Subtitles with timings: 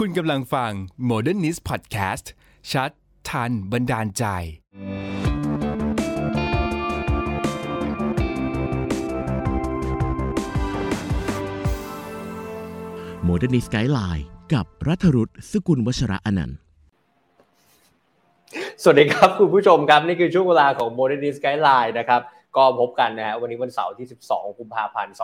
[0.00, 0.72] คุณกำลังฟัง
[1.10, 2.26] Modernist Podcast
[2.72, 2.90] ชัด
[3.30, 4.24] ทัน บันดาลใจ
[13.24, 16.58] Modernist Guideline กับรัฐรุษสกุลวัชระอนันต์
[18.82, 22.20] สวัสดีครับ คุณผู้ชมครับ นี่คือช่วงเวลาของ Modernist Guideline นะครับ
[22.56, 25.14] ก็พบกันนะฮะวันนี้วันเสาร์ที่ 12 กุมภาพันธ์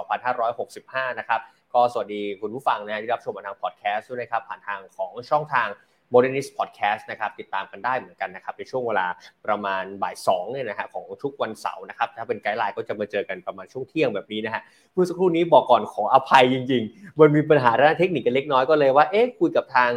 [0.55, 1.41] 2565 นะครับ
[1.75, 5.69] ก็สวัสดีคุณผู้ฟังนะที่รับชมมาทางพอดแคสต์ด้วยนะครับผ่านทางของช่องทาง
[6.13, 9.07] Modernist Podcast นะครับติดตามกันได้เหมือนกันนะครับในช่วงเวลา
[9.47, 19.91] ประมาณบ่าย2เนี่ยนะฮะของทุกวันเสาร์นะครับถ้าเป็น Guideline ก็จะมาเจอกันประมาณช่วงเที่ยงแบบนี้นะฮะเมื่อสักครู่นี้บอกก่อนขออภัยจริง ๆ มันมีปัญหาด้านเทคนิคกันเล็กน้อยก็เลยว่าเอ๊ะคุยกับทาง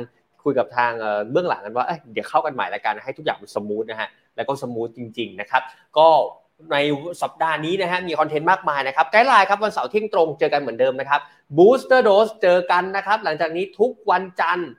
[0.43, 0.91] คุยกับทาง
[1.31, 5.61] เบื้องหลังกันว่าเดี๋ยวเข้ากันใหม่ละกันให้ทุกอย่างมัน smooth นะฮะแล้วก็ smooth จริงๆนะครับ
[5.97, 6.07] ก็
[6.71, 6.77] ใน
[7.21, 11.21] สัปดาห์นี้นะฮะมีคอนเทนต์มากมายนะครับ Guideline ครับวันเสาร์เที่ยงตรงเจอกันเหมือนเดิมนะครับ
[11.57, 14.69] Booster Dose เจอกันนะครับ หลังจากนี้ทุกวันจันทร์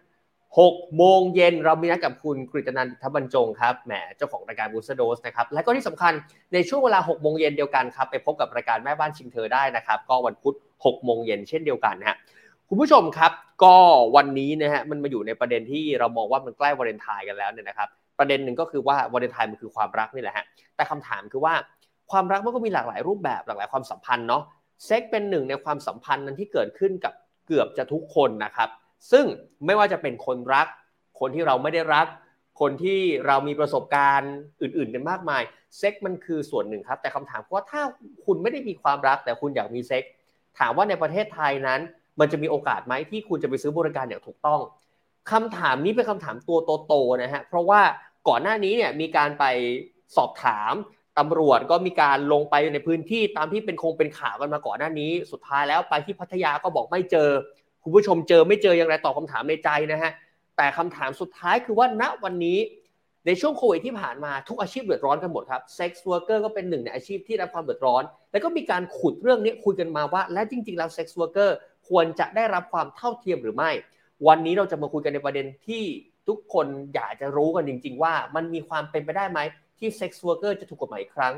[0.58, 6.12] 6โมงเย็นเรามีนัดกับคุณกฤตนันทบรรจงครับแหมเจ้าของรายการ Booster Dose นะครับและก็ที่สำคัญ
[6.52, 12.16] ในช่วงเวลา6โมงเย็นเดียวกันครับไปพบกับรายการแม่บ้านชิงเธอได้นะครับ ก็วันพุธ6โมงเย็นเช่นเดียวกันนะฮะ
[12.68, 13.32] คุณผู้ชมครับ
[13.64, 13.76] ก็
[14.16, 17.88] วันนี้นะฮะมันมาอยู่ในประเด็นที่เรามองว่ามันใกล้วาเลนไทน์กันแล้วเนี่ยนะครับ
[18.18, 20.44] ประเด็นหนึ่งก็คือว่าวาเลนไทน์มันคือความรักนี่แหละฮะ
[20.76, 21.54] แต่คำถามคือว่า
[22.10, 24.42] ความรักมันก็มีหลากหลายรูปแบบหลากหลายความสัมพันธ์เนาะ
[24.84, 27.12] เซ็กเป็นหนึ่งในความสัมพันธ์นั้นที่เกิดขึ้นกับ
[27.46, 28.68] เกือบจะทุกคนนะครับ
[29.12, 29.24] ซึ่ง
[29.66, 30.66] ไม่ว่าจะเป็นคนรัก
[31.20, 32.06] คนที่เราไม่ได้รัก
[32.60, 34.32] คนที่เรามีประสบการณ์
[34.62, 35.42] อื่นๆกันมากมาย
[35.78, 37.82] เซ็กมันคือส่วนหนึ่งครับ แต่คำถามว่าถ้า
[38.24, 40.02] คุณไม่ได้มีความรัก แต่คุณอยากมีเซ็ก
[40.58, 41.80] ถามว่าในประเทศไทยนั้น
[42.20, 44.60] มันจะมีโอกาสไหมที่คุณจะไปซื้อบริการอย่างถูกต้อง
[45.30, 47.80] คำถามนี้เป็นคำถามตัวโตๆนะฮะเพราะว่า
[48.28, 49.44] ก่อนหน้านี้เนี่ยมีการไป
[50.16, 50.72] สอบถาม
[51.18, 57.28] ตำรวจก็มีการลงไปในพื้นที่ตามที่เป็นคงเป็นข่าวกันมาก่อนหน้านี้ สุดท้ายแล้วไปที่พัทยาก็บอกไม่เจอ
[57.82, 60.12] คุณผู้ชมเจอไม่เจออย่างไรตอบคำถามในใจนะฮะ
[60.56, 62.58] แต่คำถามสุดท้ายคือว่าณวันนี้
[63.26, 71.56] ในช่วงโควิดที่ผ่านมาทุกอาชีพเดือดร้อนกันหมดครับ sex worker ก็เป็นหนึ่งในอาชีพที่รับความเดือดร้อน แล้วก็มีการขุดเรื่องนี้คุยกันมาว่า และจริง ๆ แล้ว sex worker
[71.88, 73.70] ควรจะได้รับความเท่าเทียมหรือไม่
[74.26, 75.82] วันนี้เราจะมาคุยกันในประเด็นที่
[76.28, 79.40] ทุกคนอยากจะรู้กันจริง ๆ ว่ามันมีความเป็นไปได้ไหม
[79.84, 81.34] ที่ sex worker จะถูกกฎหมายอีกครั้ง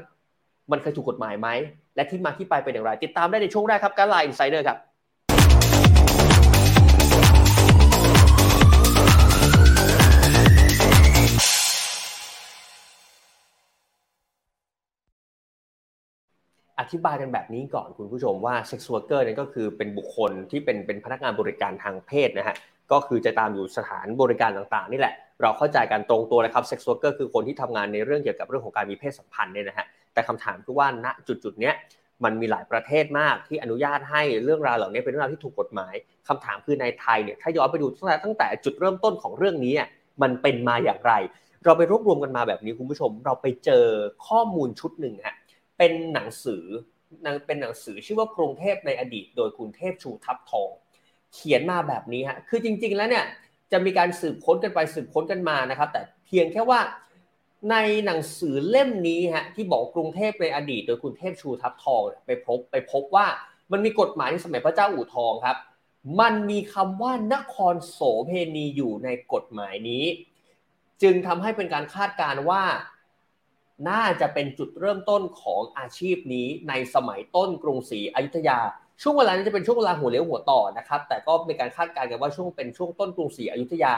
[0.71, 1.49] มันเคยถูกกฎหมายไหม
[1.97, 4.79] และที่มาที่ไปเป็นอย่างไร ติดตามได้ในช่วงแรกครับการไลน์อินไซเดอร์ครับ
[16.81, 22.57] อธิบายกันแบบนี้ก่อนคุณผู้ชมว่า sex worker นั่นก็คือเป็นบุคคลที่เป็นเป็นพนักงานบริการทางเพศนะฮะ
[22.93, 31.75] ก็คือจะตามอยู่สถานบริการต่างๆนี่แหละ เราเข้าใจกันตรงตัวเลยครับ sex worker คือคนที่ทำงานในเรื่องเกี่ยวกับเรื่องของการมีเพศสัมพันธ์เนี่ยนะฮะแต่คำถามคือว่าณจุดๆเนี้ย
[32.25, 35.95] มันมีหลายประเทศมากที่อนุญาตให้เรื่องราวเหล่านี้เป็นเรื่องราวที่ถูกกฎหมาย
[36.29, 39.75] คำถามคือในไทยเนี่ยถ้าย้อนไปดูตั้งแต่ตั้งแต่จุดเริ่มต้นของเรื่องนี้
[40.23, 41.13] มันเป็นมาอย่างไร
[41.65, 43.85] เราไปรวบรวมกันมาแบบนี้คุณผู้ชม เราไปเจอ
[44.29, 45.37] ข้อมูลชุดหนึ่งฮะ
[45.79, 46.65] เป็นหนังสือ
[47.47, 50.71] เป็นหนังสือชื่อว่ากรุงเทพในอดีต โดยคุณเทพชูทับทอง
[51.35, 53.25] เขียนมาแบบนี้ฮะคือจริง ๆ แล้วเนี่ย
[53.73, 56.81] จะมีการสืบค้นกันไปสืบค้นกันมานะครับ แต่เพียงแค่ว่า
[57.71, 63.27] ในหนังสือเล่มนี้ฮะที่บอกกรุงเทพในอดีต โดยคุณเทพชูทับทองไปพบไปพบว่า
[63.73, 65.57] มันมีกฎหมายในสมัยพระเจ้าอู่ทองครับ
[66.21, 70.05] มันมีคำว่านครโสเพณีอยู่ในกฎหมายนี้
[71.03, 72.65] จึงทำให้เป็นการคาดการณ์ว่า
[73.89, 78.59] น่าจะเป็นจุดเริ่มต้นของอาชีพนี้ในสมัยต้นกรุงศรีอยุธยา
[79.03, 83.95] ช่วงเวลานี้นจะเป็นช่วงเวลาหัวเลี้ยวหัวต่อนะครับ แต่ก็มีการคาดการณ์กันว่าช่วงเป็นช่วงต้นกรุงศรีอยุธยา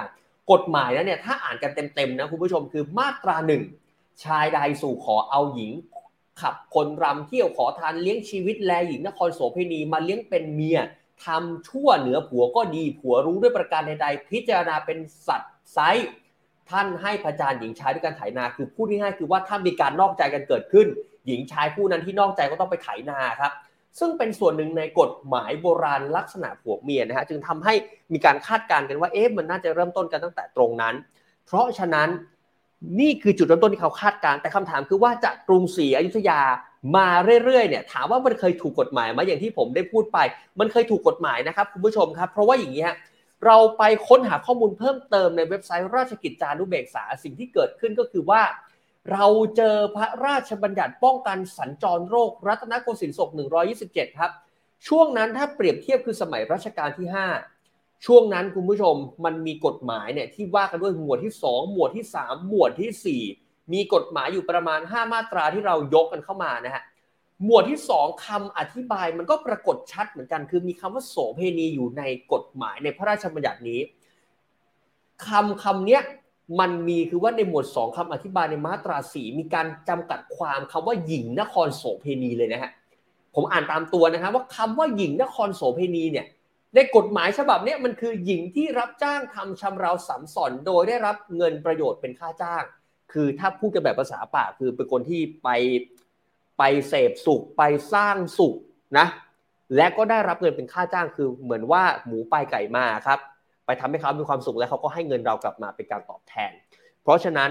[0.52, 3.62] กฎหมายแล้วเนี่ยถ้าอ่านกันเต็มๆนะคุณผู้ชมคือมาตราหนึ่ง
[4.24, 5.72] ชายใดสู่ขอเอาหญิง
[6.40, 10.80] ขับคนรำเที่ยวขอทานเลี้ยงชีวิตแลหญิงนครโสเพณีมาเลี้ยงเป็นเมีย
[11.24, 15.78] ทำชั่วเหนือผัวก็ดีผัวรู้ด้วยประการใดๆ พิจารณาเป็นสัตว์ไซ
[16.70, 20.86] ท่านให้พระจานหญิงชายด้วยการไถนาคือพูดง่ายๆคือว่าถ้ามีการนอกใจกันเกิดขึ้น
[21.26, 23.52] หญิงชายคู่นั้นที่นอกใจก็ต้องไปไถนาครับ
[23.98, 27.74] ซึ่งเป็นส่วนหนึ่งในกฎหมายโบราณลักษณะผัวเมียนะฮะจึงทำให้
[28.12, 30.94] มีการคาดการณ์กันว่าเอ๊ะมันน่าจะเริ่มต้นกันตั้งแต่ตรงนั้น
[31.46, 32.08] เพราะฉะนั้น
[33.00, 36.40] นี่คือจุดเริ่มต้นที่เขาคาดการณ์แต่คำถามคือว่าจากกรุงศรีอยุธยา
[36.96, 37.08] มา
[37.44, 40.18] เรื่อยๆเนี่ยถามว่ามันเคยถูกกฎหมายไหมอย่างที่ผมได้พูดไป
[40.60, 42.96] มันเคยถูกกฎหมายนะครับคุณผู้ชมครับ เพราะว่าอย่างนี้ฮะ
[43.46, 48.40] เราไปค้นหาข้อมูลเพิ่มเติมในเว็บไซต์ราชกิจจานุเบกษาสิ่งที่เกิดขึ้นก็คือว่า
[49.12, 49.26] เรา
[49.56, 53.30] เจอพระราชบัญญัติป้องกันสัญจรโรครัตนโกสินทร์ศก
[53.74, 54.30] 127 ครับ
[54.88, 57.08] ช่วงนั้นถ้าเปรียบเทียบคือสมัยรัชกาลที่
[57.56, 58.94] 5 ช่วงนั้นคุณผู้ชม
[59.24, 66.82] มันมีกฎหมายเนี่ยที่ว่ากันด้วยหมวดที่ 2 หมวดที่ 3 หมวดที่ 4 มีกฎหมายอยู่ประมาณ 5 มาตราที่เรายกกันเข้ามานะฮะ
[67.44, 72.02] หมวดที่ 2คำอธิบายมันก็ปรากฏชัดเหมือนกัน คือมีคำว่าโสเพณีอยู่ใน
[72.32, 73.80] กฎหมายในพระราชบัญญัตินี้
[75.26, 76.02] คำคำเนี้ย
[76.60, 82.70] มันมีคือว่าในหมวดสองคำอธิบายในมาตราสีมีการจำกัดความคำว่าหญิงนครโสเพณีเลยนะฮะ
[83.34, 86.26] ผมอ่านตามตัวนะครับว่าคำว่าหญิงนครโสเพณีเนี่ย
[86.74, 92.62] ในกฎหมายฉบับนี้มันคือหญิงที่รับจ้างทำชำเราสัมสอนโดยได้รับเงินประโยชน์เป็นค่าจ้าง
[93.12, 95.48] คือถ้าพูดกันแบบภาษาปากคือเป็นคนที่ไป
[96.58, 97.62] ไปเสพสุขไป
[97.92, 98.54] สร้างสุข
[98.98, 99.06] นะ
[99.76, 103.18] และก็ได้รับเงินเป็นค่าจ้างคือเหมือนว่าหมูไปไก่มาครับ
[103.68, 106.52] ไปทำให้เขามีความสุขแล้วเขาก็ให้เงินเรากลับมาเป็นการตอบแทน
[107.02, 107.50] เพราะฉะนั้น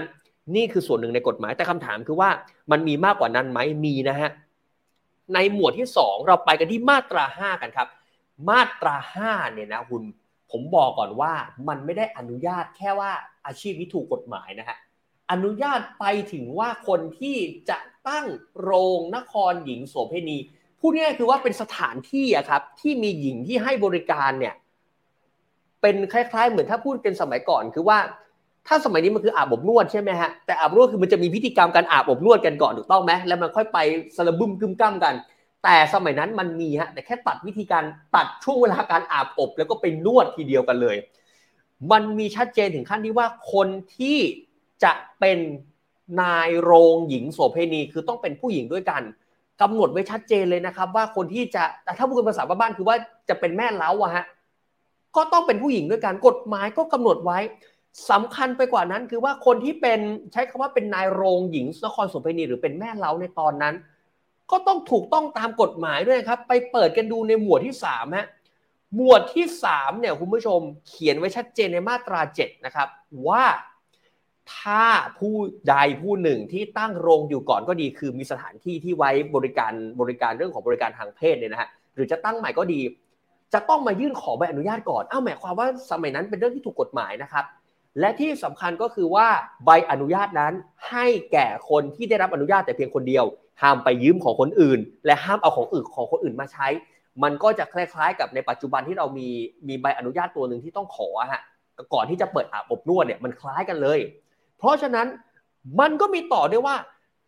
[0.56, 2.30] นี่คือส่วนหนึ่งในกฎหมายแต่คำถามคือว่า
[2.70, 4.30] มันมีมากกว่านั้นไหมมีนะฮะ
[5.34, 7.88] ในหมวดที่ 2 เราไปกันที่มาตรา 5 กันครับ
[8.48, 10.02] มาตรา5เนี่ยนะคุณ
[10.50, 11.32] ผมบอกก่อนว่า
[11.68, 13.12] มันไม่ได้อนุญาตแค่ว่า
[13.46, 14.76] อาชีพนี้ถูกกฎหมายนะฮะ
[15.30, 17.36] อนุญาตไปถึงว่าคนที่
[17.70, 17.78] จะ
[18.08, 18.26] ตั้ง
[18.60, 20.38] โรงนครหญิงโสเภณี
[20.80, 24.54] พูดง่ายๆคือว่าเป็นสถานที่อะครับที่มีหญิงที่ให้บริการเนี่ย
[25.80, 27.98] เป็นคล้ายๆ เหมือนถ้าพูดเป็นสมัยก่อนคือว่า
[28.66, 33.78] ถ้าสมัยนี้มันคืออาบอบนวดใช่ไหมฮะแต่อาบอนวดคือมันจะมีพิธีกรรมการอาบอบนวดกันก่อนถูกต้องไหมแล้วมันค่อยไป
[34.16, 35.14] สลับบึ้มกึมก้มกัน
[35.64, 37.84] แต่สมัยนั้นมันมีฮะแต่แค่ตัดวิธีการ
[38.16, 40.96] ตัดช่วงเวลาการอาบอบ แล้วก็ไปนวดทีเดียวกันเลย
[41.92, 44.18] มันมีชัดเจนถึงขั้นที่ว่าคนที่
[44.84, 45.38] จะเป็น
[46.20, 49.02] นายโรงหญิงโสเพณีคือต้องเป็นผู้หญิงด้วยกัน
[49.60, 52.96] กำหนดไว้ชัดเจนเลยนะครับ ว่าคนที่จะแต่ถ้าพูดเป็นภาษาบ้านคือว่า
[53.28, 54.24] จะเป็นแม่เล้าอะฮะ
[55.16, 57.38] ก็ต้องเป็นผู้หญิงด้วยกันกฎหมายก็กำหนดไว้
[58.10, 60.00] สำคัญไปกว่านั้นคือว่าคนที่เป็น
[60.32, 63.74] ใช้คำว่าเป็นนายโรงหญิงนครโสเภณีหรือเป็นแม่เล้าในตอนนั้น
[64.50, 68.26] ก็ต้องถูกต้องตามกฎหมายด้วยครับ ไปเปิดกันดูในหมวดที่3ฮะ
[68.96, 72.88] หมวดที่3เนี่ยคุณผู้ชมเขียนไว้ชัดเจนในมาตรา7นะครับ
[73.28, 73.44] ว่า
[74.56, 74.84] ถ้า
[75.18, 75.34] ผู้
[75.68, 82.80] ใดผู้หนึ่งที่ตั้งโรงอยู่ก่อนก็ดี คือมีสถานที่ที่ไว้บริการบริการเรื่องของบริการทางเพศเนี่ยนะฮะหรือจะตั้งใหม่ก็ดี
[83.54, 87.44] จะต้องมายื่นขอใบอนุญาตก่อนอ้าวหมายความว่าสมัยนั้นเป็นเรื่องที่ถูกกฎหมายนะครับ
[88.00, 89.28] และที่สำคัญก็คือว่า
[89.64, 90.52] ใบอนุญาตนั้น
[90.90, 93.24] ให้แก่คนที่ได้รับอนุญาตแต่เพียงคนเดียว
[93.62, 96.68] ห้ามไปยืมของคนอื่น และห้ามเอาของอื่นของคนอื่นมาใช้
[97.22, 99.28] มันก็จะคล้ายๆ กับในปัจจุบันที่เรามี
[99.68, 101.42] มีใบอนุญาตตัวหนึ่งที่ต้องขอฮะ
[101.94, 103.98] ก่อนที่จะเปิดอาบอบนวดเนี่ยมันคล้ายกันเลย
[104.58, 105.06] เพราะฉะนั้น
[105.80, 106.76] มันก็มีต่อด้วยว่า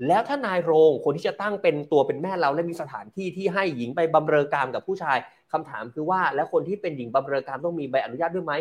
[0.06, 5.19] แล้วถ้านายโรงคนที่จะตั้งเป็นตัวเป็นแม่เราและมีสถานที่ที่ให้หญิงไปบำเรอกามกับผู้ชาย
[5.52, 8.52] คำถามคือว่าแล้วคนที่เป็นหญิงบำเรอกามต้องมีใบอนุญาตด้วยไหม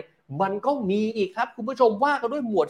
[0.41, 2.69] มันก็มีอีกครับ คุณผู้ชมว่ากันด้วยหมวด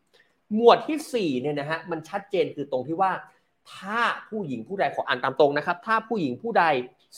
[0.00, 3.12] 4 หมวดที่4เนี่ยนะฮะมันชัดเจนคือตรงที่ว่า
[3.74, 6.64] ถ้าผู้หญิงผู้ใดขออ่านตามตรงนะครับ ถ้าผู้หญิงผู้ใด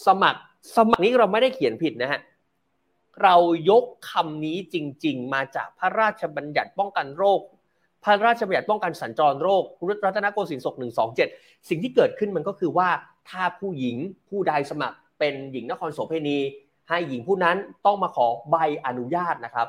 [0.06, 0.41] สมัคร
[0.77, 2.21] สมัครนี้เราไม่ได้เขียนผิดนะฮะ
[3.23, 3.37] เรา
[3.71, 7.41] ยกคำนี้จริง ๆ มาจากพระราชบัญญัติป้องกันโรค
[8.05, 9.65] พระราชบัญญัติป้องกันสัญจรโรค
[10.05, 10.75] รัตนโกสินทร์ศก
[11.21, 12.89] 127 สิ่งที่เกิดขึ้นมันก็คือว่า
[13.29, 13.97] ถ้าผู้หญิง
[14.29, 16.39] ผู้ใดสมัครเป็นหญิงนครโสเภณี
[16.89, 17.56] ให้หญิงผู้นั้น
[17.87, 18.56] ต้องมาขอใบ
[18.87, 19.69] อนุญาตนะครับ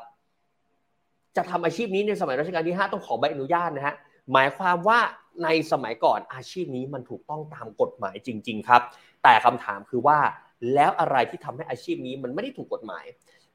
[1.35, 3.95] จะทำอาชีพนี้ในสมัยรัชกาลที่ 5 ต้องขอใบอนุญาตนะฮะ
[4.33, 4.99] หมายความว่า
[5.43, 8.81] ในสมัยก่อนอาชีพนี้มันถูกต้องตามกฎหมายจริง ๆ ครับ
[9.23, 10.17] แต่คำถามคือว่า
[10.73, 13.05] แล้วอะไรที่ทำให้อาชีพนี้มันไม่ได้ถูกกฎหมาย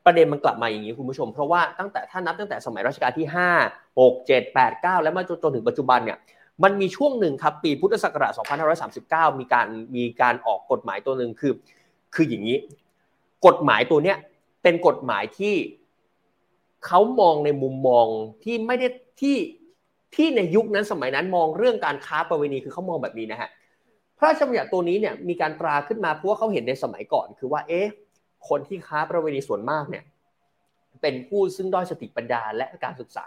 [0.05, 3.27] ประเด็นมันกลับมาอย่างนี้คุณผู้ชม เพราะว่าตั้งแต่ถ้านับตั้งแต่สมัยรัชกาลที่
[3.63, 6.19] 5 6 7 8 9 แล้วมาจนถึงปัจจุบันเนี่ย
[6.63, 8.33] มันมีช่วงหนึ่งครับปีพุทธศักราช
[8.83, 9.67] 2539 มีการ
[9.97, 11.53] มีการออกกฎหมายตัวหนึ่งคือ
[12.15, 12.59] คืออย่างนี้
[13.47, 14.17] กฎหมายตัวเนี้ย
[14.63, 15.55] เป็นกฎหมายที่
[16.87, 18.07] เขามองในมุมมอง
[18.45, 18.89] ที่ไม่ได้
[19.21, 19.37] ที่
[20.15, 23.49] ที่ในยุคนั้นสมัยนั้นมองเรื่องการค้าประเวณีคือเขามองแบบนี้นะฮะ
[24.19, 27.87] พระราชบัญญัติตัวนี้เนี่ยมีการตราขึ้นมาเพราะว่าเขาเห็นในสมัยก่อนคือว่าเอ๊ะ
[28.49, 30.05] คนที่ค้าประเวณีส่วนมากเนี่ย
[31.03, 33.27] เป็นผู้ซึ่งด้อยสติปัญญาและการศึกษา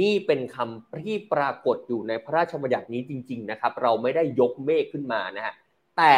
[0.00, 5.54] นี่เป็นคำที่ปรากฏอยู่ในพระราชบัญญัตินี้จริง ๆนะครับ เราไม่ได้ยกเมฆขึ้นมานะฮะ
[5.96, 6.12] แต่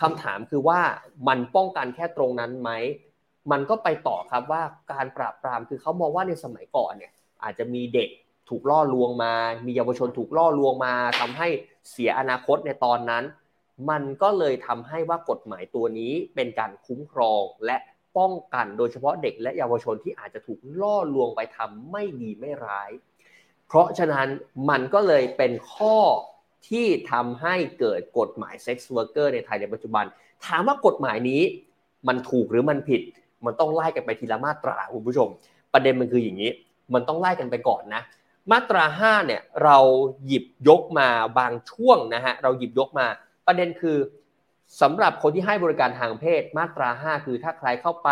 [0.00, 0.80] คำถามคือว่า
[1.28, 2.70] มันป้องกันแค่ตรงนั้นไหม
[3.50, 7.12] มันก็ไปต่อครับว่าการปราบปรามคือเขามองว่าในสมัยก่อนเนี่ย
[7.44, 8.08] อาจจะมีเด็ก
[8.48, 9.34] ถูกล่อลวงมา
[9.66, 11.48] มีเยาวชนถูกล่อลวงมาทำให้
[11.90, 13.24] เสียอนาคตในตอนนั้น
[13.88, 17.76] มันก็เลยทำให้ว่ากฎหมายตัวนี้เป็นการคุ้มครองและ
[18.18, 22.90] ป้องกันโดยเฉพาะเด็กและเยาวชนที่อาจจะถูกล่อลวงไปทำไม่ดีไม่ร้าย
[23.66, 24.28] เพราะฉะนั้น
[24.70, 25.98] มันก็เลยเป็นข้อ
[26.68, 30.04] ที่ทำให้เกิดกฎหมาย sex worker ในไทยในปัจจุบัน
[30.44, 31.42] ถามว่ากฎหมายนี้
[32.08, 33.02] มันถูกหรือมันผิด
[33.44, 35.28] มันต้องไล่กันไปทีละมาตราคุณผู้ชม
[35.72, 36.50] ประเด็นมันคืออย่างนี้
[36.94, 38.02] มันต้องไล่กันไปก่อนนะ
[38.50, 39.78] มาตรา5เนี่ยเรา
[40.26, 41.08] หยิบยกมา
[41.38, 43.06] บางช่วงนะฮะเราหยิบยกมา
[43.50, 43.98] ประเด็นคือ
[44.82, 48.10] สำหรับคนที่ให้บริการทางเพศมาตรา 5 คือถ้าใครเข้าไป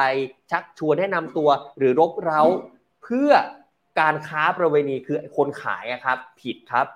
[0.50, 2.42] ชักชวนแนะนำตัวหรือรบเร้า
[3.04, 3.30] เพื่อ
[4.00, 6.87] การค้าประเวณีคือคนขายครับผิดครับ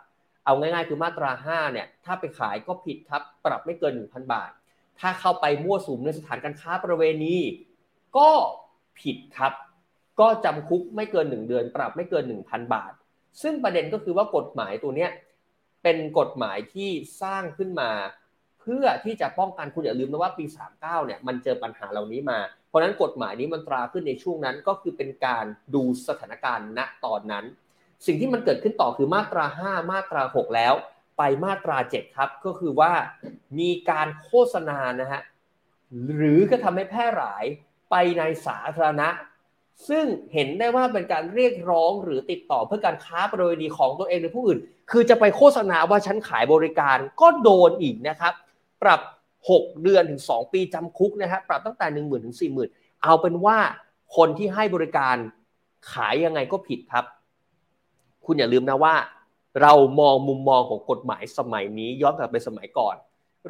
[0.44, 4.50] เอาง่ายๆ คือมาตรา 5 เนี่ยถ้าไปขายก็ผิดครับ ปรับไม่เกิน 1,000 บาท
[5.00, 7.37] ถ้าเข้าไปมั่วสุมในสถานการค้าประเวณี
[8.16, 8.30] ก็
[9.00, 9.52] ผิดครับ
[10.20, 12.92] ก็จำคุกไม่เกิน 1 เดือน ปรับไม่เกิน 1,000 บาท
[13.42, 15.11] ซึ่งประเด็นก็คือว่ากฎหมายตัวเนี้ย
[15.82, 16.90] เป็นกฎหมายที่
[17.22, 17.90] สร้างขึ้นมา
[18.62, 20.45] เพื่อที่จะป้องกันคุณอย่าลืมนะว่าปี
[20.76, 22.38] 39 เนี่ยมันเจอปัญหาเหล่านี้มา
[22.69, 27.45] เพราะนั้นกฎหมายนี้มันตราขึ้นในช่วงนั้นก็คือเป็นการดูสถานการณ์ณตอนนั้น
[28.07, 30.75] สิ่งที่มันเกิดขึ้นต่อคือมาตรา 5 มาตรา 6 แล้ว
[31.19, 32.92] ไปมาตรา 7 ครับ ก็คือว่า
[33.59, 35.23] มีการโฆษณานะฮะ
[36.16, 37.45] หรือก็ทำให้แพร่หลาย
[37.90, 39.09] ไปในสาธารณะ
[39.88, 44.59] ซึ่งเห็นได้ว่าเป็นการเรียกร้องหรือติดต่อเพื่อการค้าประเวณีของตัวเองหรือผู้อื่น
[44.90, 48.33] คือจะไปโฆษณาว่าฉันขายบริการก็โดนอีกนะครับ
[48.82, 49.00] ปรับ
[49.42, 52.36] 6 เดือนถึง 2 ปีจำคุกนะครับปรับตั้งแต่ 1 0,000ถึง
[52.68, 53.58] 40,000เอาเป็นว่า
[54.16, 55.16] คนที่ให้บริการ
[55.92, 57.04] ขายยังไงก็ผิดครับ
[58.26, 58.94] คุณอย่าลืมนะว่า
[59.62, 62.96] เรามองมุมมองของกฎหมายสมัยนี้ย้อนกลับไปสมัยก่อน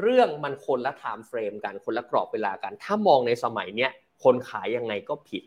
[0.00, 3.90] เรื่องมันคนละไทม์เฟรมกันคนละกรอบเวลากัน ถ้ามองในสมัยเนี้ย
[4.24, 5.42] คนขายยังไงก็ผิด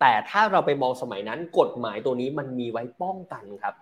[0.00, 3.74] แต่ถ้าเราไปมองสมัยนั้นกฎหมายตัวนี้มันมีไว้ป้องกันครับ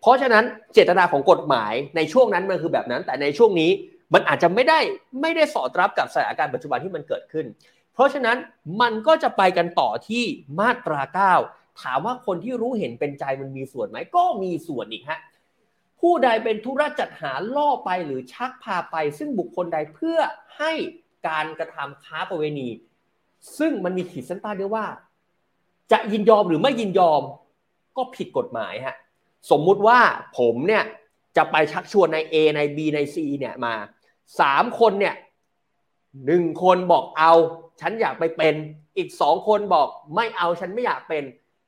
[0.00, 3.70] เพราะฉะนั้นเจตนาของกฎหมายในช่วงนั้นมันคือแบบนั้น แต่ในช่วงนี้
[4.14, 4.78] มันอาจจะไม่ได้
[5.20, 7.46] ไม่ได้สอดรับกับสถานการณ์ปัจจุบันที่มันเกิดขึ้น
[7.94, 8.36] เพราะฉะนั้น
[8.80, 10.24] มันก็จะไปกันต่อที่
[10.60, 11.00] มาตรา
[11.42, 15.20] 9 ถามว่าคนที่รู้เห็นเป็นใจมันมีส่วนไหมก็มีส่วนอีกฮะ
[16.00, 20.18] ผู้ใดเป็นธุระจัดหาล่อไปหรือชักพาไป ซึ่งบุคคลใดเพื่อ
[20.58, 20.72] ให้
[21.28, 22.68] การกระทำค้าประเวณี
[23.58, 24.86] ซึ่งมันมีขีดเส้นใต้ด้วยว่า
[25.92, 27.22] จะยินยอมหรือไม่ยินยอม
[27.96, 28.96] ก็ผิดกฎหมายฮะ
[29.50, 29.98] สมมุติว่า
[30.38, 30.84] ผมเนี่ย
[31.36, 33.74] จะไปชักชวนใน A ใน B ใน C เนี่ยมา
[34.40, 35.14] สามคนเนี่ย
[36.26, 37.32] หนึ่งคนบอกเอา
[37.80, 38.54] ฉันอยากไปเป็น
[38.96, 41.24] อีกสองคนบอกไม่เอาฉันไม่อยากเป็น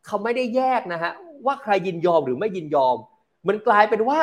[0.06, 1.12] เขาไม่ได้แยกนะฮะ
[1.46, 2.96] ว่าใครยินยอมหรือไม่ยินยอม
[3.48, 4.20] มันกลายเป็นว่า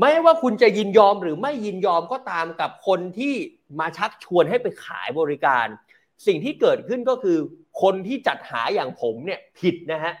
[0.00, 3.34] ไม่ว่าคุณจะยินยอมหรือไม่ยินยอมก็ตามกับคนที่
[3.80, 5.66] มาชักชวนให้ไปขายบริการ
[6.26, 7.38] สิ่งที่เกิดขึ้นก็คือ
[7.82, 10.14] คนที่จัดหาอย่างผมเนี่ยผิดนะฮะ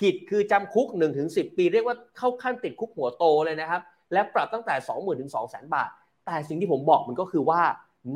[0.00, 5.90] ผิดคือจำคุก1นถึงสิปี เรียกว่าเข้าขั้นติดคุกหัวโตเลยนะครับ และปรับตั้งแต่ 20,000ถึง200,000 บาท
[6.26, 7.62] แต่สิ่งที่ผมบอกมันก็คือว่า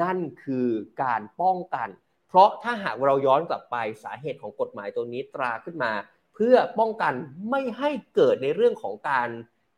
[0.02, 0.68] นั่นคือ
[1.02, 1.88] การป้องกัน
[2.28, 5.92] เพราะถ้าหากเราย้อนกลับไปสาเหตุของกฎหมายตัวนี้ตราขึ้นมา
[6.34, 7.12] เพื่อป้องกัน
[7.50, 9.28] ไม่ให้เกิดในเรื่องของการ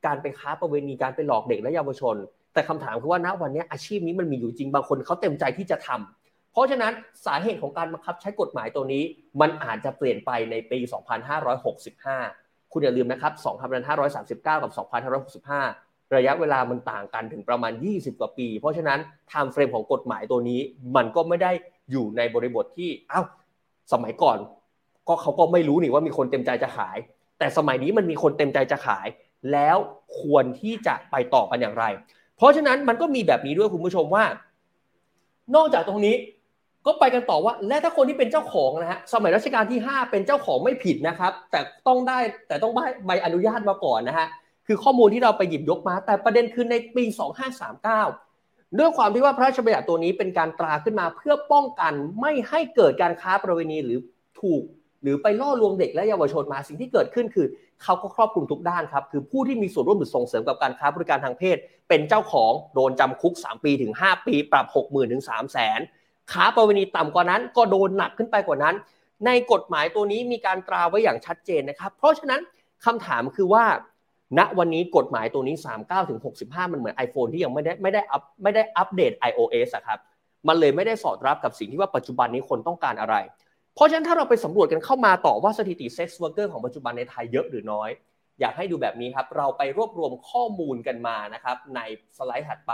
[0.06, 2.16] การไปค้าประเวณีการไปหลอกเด็กและเยาวชน
[2.54, 6.92] แต่คำถามคือว่าณวันนี้อาชีพนี้มันมีอยู่จริงบางคนเขาเต็มใจที่จะทำเพราะฉะนั้น
[7.26, 9.02] สาเหตุของการบังคับใช้กฎหมายตัวนี้
[9.40, 10.78] มันอาจจะเปลี่ยนไปในปี
[11.76, 13.32] 2565 คุณอย่าลืมนะครับ
[13.88, 14.72] 2539 กับ
[15.46, 18.98] 2565 ระยะเวลามันต่างกันถึงประมาณ 20 กว่าปี เพราะฉะนั้น
[19.28, 20.60] ไทม์เฟรมของกฎหมายตัวนี้
[20.96, 21.52] มันก็ไม่ได้
[21.90, 23.26] อยู่ในบริบทที่อ้าว
[23.92, 24.38] สมัยก่อน
[25.08, 26.96] ก็เขาก็ไม่รู้นี่ว่ามีคนเต็มใจจะขาย
[27.38, 29.06] แต่สมัยนี้มันมีคนเต็มใจจะขาย
[29.52, 29.76] แล้ว
[30.20, 31.84] ควรที่จะไปต่อกันอย่างไร
[32.36, 34.24] เพราะฉะนั้นมันก็มีแบบนี้ด้วยคุณผู้ชมว่า
[35.54, 36.16] นอกจากตรงนี้
[36.86, 42.72] ก็ไปกันต่อว่า และถ้าคนที่เป็นเจ้าของนะฮะสมัยรัชกาลที่ 5 เป็นเจ้าของไม่ผิดนะครับ แต่ต้องได้แต่ต้อง
[43.06, 44.26] ใบอนุญาตมาก่อนนะฮะ
[44.70, 47.04] คือข้อมูลที่เราไปหยิบยกมา แต่ประเด็นคือในปี
[47.90, 53.98] 2539 ด้วยความที่ว่าพระราชบัญญัติตัวนี้เป็นการตราขึ้นมาเพื่อป้องกันไม่ให้เกิดการค้าประเวณีหรือ
[54.40, 54.62] ถูก
[55.02, 57.46] หรือไปล่อลวงเด็กและเยาวชนมาสิ่งที่เกิดขึ้นคือ
[57.82, 61.56] เขาก็ครอบคลุมทุกด้านครับคือผู้ที่มีส่วนร่วมหรือส่งเสริมกับการค้าบริการทางเพศ
[61.88, 68.74] เป็นเจ้าของโดนจำคุก 3 ปีถึง 5 ปี ปรับ 6 0,000ถึง3 0 0 0 0ค้าประเวณีต่ำกว่านั้นก็โดนหนักขึ้นไปกว่านั้น
[69.26, 72.40] ในกฎหมายตัวนี้มีการตราไว้อย่างชัดเจนนะครับ เพราะฉะนั้น
[72.84, 73.64] คำถามคือว่า
[74.38, 79.98] ณวันนี้กฎหมายตัวนี้ 39ถึง65 มันเหมือน iPhone ที่ยังไม่ได้ไม่ได้อัพไม่ได้อัปเดต iOS อะครับ
[80.48, 83.16] มันเลยไม่ได้สอดรับกับสิ่งที่ว่าปัจจุบันนี้คนต้องการอะไร
[83.74, 87.90] เพราะฉะนั้นถ้าเราไปสำรวจกันเข้ามาต่อว่าสถิติ sex worker ของปัจจุบันในไทยเยอะหรือน้อย
[88.40, 91.80] อยากให้ดูแบบนี้ครับ เราไปรวบรวมข้อมูลกันมานะครับใน
[92.18, 92.72] สไลด์ถัดไป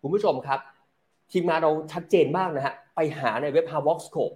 [0.00, 0.60] คุณผู้ชมครับ
[1.32, 4.34] ทีมงานเราชัดเจนมากนะฮะไปหาในเว็บ h a v o c Scope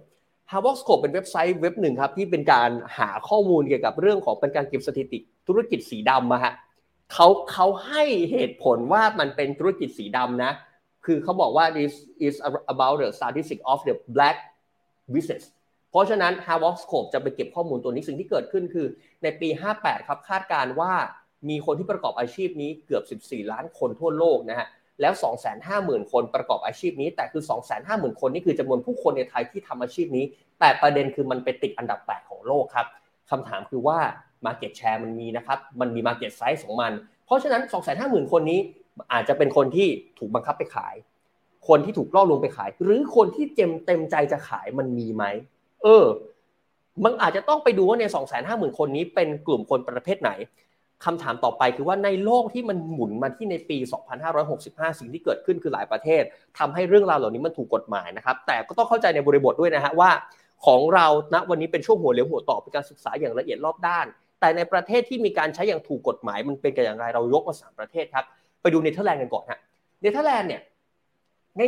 [0.51, 6.53] h a v o c Scope เป็นเว็บไซต์เว็บหนึ่งครับที่เป็นการหาข้อมูลเกี่ยวกับเรื่องของเป็นการเก็บสถิติ ธุรกิจสีดำมาฮะ
[7.13, 10.51] เขาเขาให้เหตุผลว่ามันเป็นธุรกิจสีดำนะ
[11.05, 11.93] คือเขาบอกว่า this
[12.27, 12.35] is
[12.73, 14.37] about the statistic of the black
[15.13, 15.43] business
[15.91, 18.87] เพราะฉะนั้น h a r v a r d Scope จะไปเก็บข้อมูลตัวนี้สิ่งที่เกิดขึ้นคือ
[19.23, 19.49] ในปี
[19.79, 20.93] 58 ครับคาดการว่า
[21.49, 24.67] มีคนที่ประกอบอาชีพนี้เกือบ 14 ล้านคนทั่วโลกนะฮะ
[25.01, 25.13] แล้ว
[25.63, 27.43] 250,000 คนประกอบอาชีพนี้ แต่คือ
[27.81, 30.25] 250,000 คนนี่คือจำนวนผู้คนในไทยที่ทำอาชีพนี้
[30.59, 32.87] แต่ประเด็นคือมันไปติดอันดับ 8 ของโลกครับ
[33.29, 33.99] คำถามคือว่า
[34.47, 36.91] Market Share มันมีนะครับ มันมี Market Size ของมัน
[37.25, 37.61] เพราะฉะนั้น
[37.97, 38.59] 250,000 คนนี้
[39.13, 39.87] อาจจะเป็นคนที่
[40.19, 40.95] ถูกบังคับไปขาย
[41.67, 45.23] คนที่ถูกล่อลวงไปขาย หรือคนที่เจมเต็มใจจะขายมันมีไหม
[45.83, 46.05] เออ
[47.03, 48.05] มันอาจจะต้องไปดูว่าใน
[48.41, 50.31] 250,000 คนนี้เป็นกลุ่มคนประเภทไหน
[51.05, 53.77] คำถามต่อไปคือว่าในโลกที่มันหมุนมาที่ในปี
[54.37, 56.23] 2565 สิ่งที่เกิดขึ้นคือหลายประเทศ
[56.57, 60.09] ทำให้เรื่องราวเหล่านี้มันถูกกฎหมายนะครับ แต่ก็ต้องเข้าใจในบริบทด้วยนะฮะว่า
[60.65, 64.05] ของเราณวันนี้เป็นช่วงหัวเลี้ยวหัวต่อเป็นการศึกษาอย่างละเอียดรอบด้าน
[64.45, 68.25] แต่ในประเทศที่มีการใช้อย่างถูกกฎหมายมันเป็นกันอย่างไรเรายกมาสามประเทศครับ
[68.61, 69.59] ไปดูเนเธอร์แลนด์กันก่อนฮะ
[70.01, 70.61] เนเธอร์แลนด์เนี่ย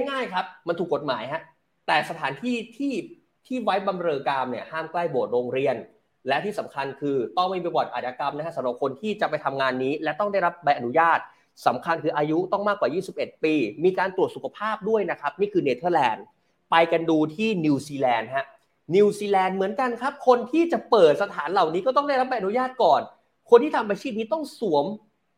[0.10, 1.42] ง่ายๆครับมันถูกกฎหมายฮะ
[1.88, 2.94] แต่สถานที่ที่
[3.48, 5.76] ที่ไว้บำเรอกามเนี่ยห้ามใกล้โบสถ์โรงเรียน
[6.28, 11.20] และที่สำคัญคือต้องไม่มีประวัติอาชญากรรมนะฮะสำหรับคนที่จะไปทำงานนี้ และต้องได้รับใบอนุญาต
[11.68, 13.54] สำคัญคืออายุต้องมากกว่า 21 ปี
[13.84, 16.26] มีการตรวจสุขภาพด้วยนะครับนี่คือเนเธอร์แลนด์
[16.72, 18.46] ไปกันดูที่นิวซีแลนด์ฮะ
[18.96, 23.02] นิวซีแลนด์เหมือนกันครับ คนที่จะเปิดสถานเหล่านี้ก็ต้องได้รับใบอนุญาตก่อน
[23.50, 24.86] คนที่ทำอาชีพนี้ต้องสวม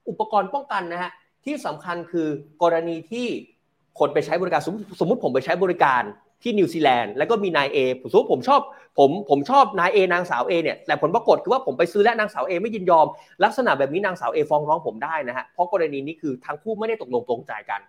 [0.10, 1.12] อุปกรณ์ป้องกันนะฮะ
[1.46, 2.28] ที่สำคัญคือ
[2.62, 3.28] กรณีที่
[4.00, 4.62] คนไปใช้บริการ
[5.00, 6.04] สมมติผมไปใช้บริการ
[6.44, 8.62] ที่นิวซีแลนด์แล้วก็มีนายเอสมมติผมชอบ
[9.00, 13.06] ผมผมชอบนายเอนางสาวเอเนี่ยแต่ผลปรากฏคือว่าผมไปซื้อและนางสาวเอไม่ยินยอม
[13.44, 17.82] ลักษณะแบบนี้นางสาวเอฟ้องร้องผมได้นะฮะเพราะกรณีนี้คือทั้งคู่ไม่ได้ตกลงตรงใจกัน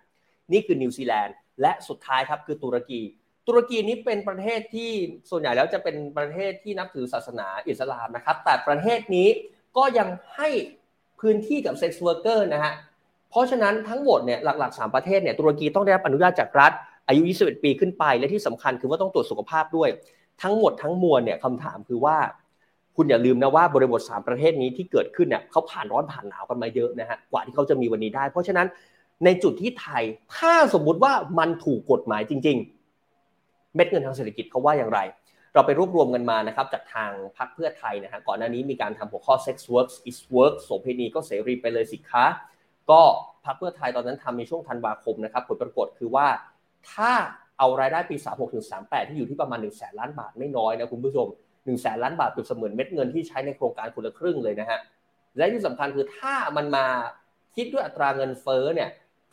[0.51, 3.01] นี่คือนิวซีแลนด์และสุดท้ายครับคือตุรกี
[3.47, 4.91] ตุรกีนี้เป็นประเทศที่
[5.29, 9.27] ส่วนใหญ่แล้วจะเป็นประเทศที่นับถือศาสนาอิสลามนะครับ แต่ประเทศนี้
[9.77, 10.49] ก็ยังให้
[11.19, 12.73] พื้นที่กับ sex worker นะฮะ
[13.29, 16.71] เพราะฉะนั้นทั้งหมดเนี่ยหลักๆ 3 ประเทศเนี่ยตุรกีต้องได้รับอนุญาตจากรัฐ
[17.07, 19.89] อายุ 21 ปีขึ้นไป และที่สำคัญคือว่าต้องตรวจสุขภาพด้วย
[20.41, 22.17] ทั้งหมดทั้งมวลเนี่ยคำถามคือว่า
[22.95, 28.67] คุณอย่าลืมนะว่าบริบท 3 ประเทศนี้ที่เกิดขึ้นเนี่ยเขาผ่านร้อนผ่านหนาวกันมาเยอะนะฮะกว่าที่เขาจะมีวันนี้ได้ เพราะฉะนั้น
[29.25, 30.03] ในจุดที่ไทย
[30.37, 32.80] ถ้าสมมุติว่ามันถูกกฎหมายจริง ๆ
[33.75, 34.99] เม็ดเงินทางเศรษฐกิจเขาว่าอย่างไร
[35.53, 42.25] เราไปรวบรวมกันมานะครับจากทางพรรคเพื่อไทยนะฮะก่อนหน้านี้มีการทำหัวข้อ sex works is work โสเภณีก็เสรีไปเลยสิคะ
[42.91, 43.01] ก็
[43.45, 46.27] พรรคเพื่อไทยตอนนั้นทำในช่วงธันวาคมนะครับผลปรากฏคือว่า
[46.91, 47.11] ถ้า
[47.57, 54.79] เอารายได้ปี 36ถึง38 ที่อยู่ที่ประมาณ1นึ่งแสนล้านบาทไม่น้อยนะคุณผู้ชม1นึ่งแสนล้านบาทเปรียบเสมือนเม็ดเงินที่ใช้ในโครงการคนละครึ่งเลยนะฮะ
[55.37, 56.85] และที่สำคัญคือถ้ามันมา
[57.55, 58.89] คิดด้วยอัตราเงินเฟ้อเนี่ย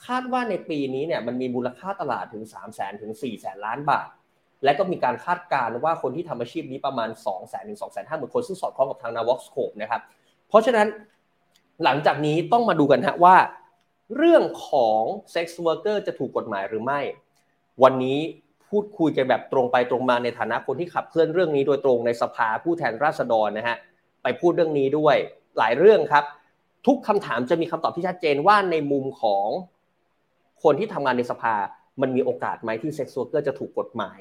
[0.06, 4.08] คาดว่าในปีนี้เนี่ยมันมีมูลค่าตลาดถึง 3 0 0แสนถึง4 0 0แสนล้านบาท
[4.64, 10.02] และก็มีการคาดการณ์ว่าคนที่ทำอาชีพนี้ประมาณ 2 0 0แสนถึง 2 5 0 0 0 0 คน ซึ่งสอดคล้องกับทาง Havocscope นะครับ
[10.48, 10.86] เพราะฉะนั้น
[11.84, 13.36] หลังจากนี้ต้องมาดูกันฮะว่า
[14.16, 15.02] เรื่องของ
[15.32, 17.00] sex worker จะถูกกฎหมายหรือไม่
[17.82, 18.18] วันนี้
[18.68, 23.76] พูดคุยกันแบบตรงไปตรงมาในฐานะคนที่ขับเคลื่อนเรื่องนี้โดยตรงในสภาผู้แทนราษฎรนะฮะ
[24.22, 25.16] ไปพูดเรื่องนี้ด้วย
[25.58, 26.24] หลายเรื่องครับ
[26.86, 29.46] ทุกคำถามจะมีคำตอบที่ชัดเจนว่าในมุมของ
[30.62, 31.54] คนที่ทำงานในสภา
[32.00, 34.18] มันมีโอกาสไหมที่ sex worker จะถูกกฎหมาย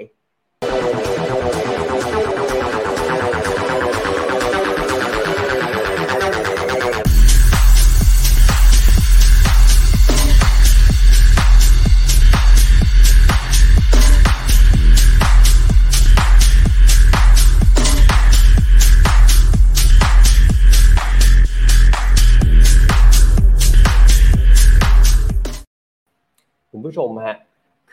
[26.71, 27.46] คุณผู้ชมฮะ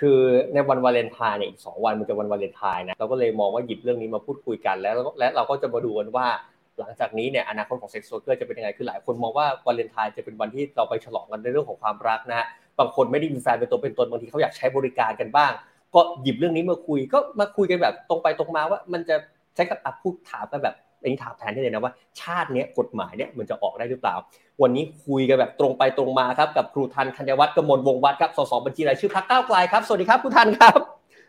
[0.06, 0.22] คือ
[0.54, 6.26] ในวันวาเลนไทน์เนี่ยอีกสองวันมันจะวันวาเลนไทน์นะเราก็เลยมองว่าหยิบเรื่องนี้มาพูดคุยกันแล้วและเราก็จะมาดูกันว่า
[6.78, 12.46] หลังจากนี้เนี่ยอนาคตของ sex worker จะเป็นยังไงคือหลายคนมองว่าวาเลนไทน์จะเป็นวันที่เราไปฉลองกันในเรื่องของความรักนะฮะ
[12.78, 15.52] บางคนไม่ได้มีแฟนเป็นตัวเป็นตนบางทีเขาอยากใช้บริการกันบ้าง
[15.94, 19.16] ก็หยิบเรื่องนี้มาคุยก็มาคุยกันแบบตรงไปตรงมาว่ามันจะ
[19.54, 24.14] ใช้กับพูดถามกันแบบอันนี้ถามแทนได้เลยนะว่าชาตินี้กฎหมายเนี่ยมันจะออกได้หรือเปล่า
[24.62, 30.78] วันนี้คุยกันแบบตรงไปตรงมาครับกับครูทันธัญวัฒน์กมลวงวัฒน์ครับสสบัญชีรายชื่อพรรคก้าวไกลครับสวัสดีครับครูทันครับ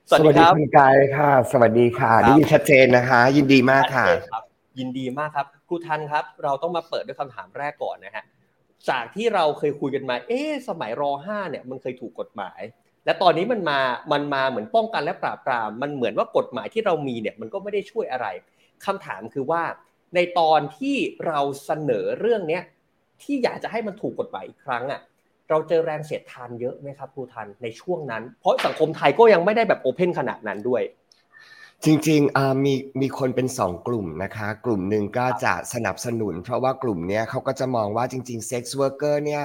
[0.09, 4.05] สวัสดีครับคุณกายค่ะ สวัสดีค่ะได้ยินชัดเจนนะคะ ยินดีมากค่ะ
[4.79, 8.23] ยินดีมากครับครูทันครับ เราต้องมาเปิดด้วยคำถามแรกก่อนนะฮะ
[8.89, 12.61] จากที่เราเคยคุยกันมา เอ๊สมัยรห้าเนี่ยมันเคยถูกกฎหมาย
[13.05, 13.79] และตอนนี้มันมา
[14.11, 18.27] มันมาเหมือนป้องกันและปราบปราม มันเหมือนว่ากฎหมายที่เรามีเนี่ยมันก็ไม่ได้ช่วยอะไร
[18.85, 19.63] คำถามคือว่า
[20.15, 22.63] ในตอนที่เราเสนอเรื่องเนี้ย
[23.21, 25.01] ที่อยากจะให้มันถูกกฎหมายอีกครั้งอะ
[25.49, 30.83] เราเจอแรงเสียดทานเยอะไหมครับครูธัญในช่วงนั้น เพราะสังคมไทยก็ยังไม่ได้แบบ open ขนาดนั้นด้วย
[31.85, 39.43] จริงๆมีมีคนเป็นสองกลุ่มนะคะ กลุ่มหนึ่งก็จะสนับสนุน เพราะว่ากลุ่มนี้เขาก็จะมองว่าจริงๆ sex worker เนี่ย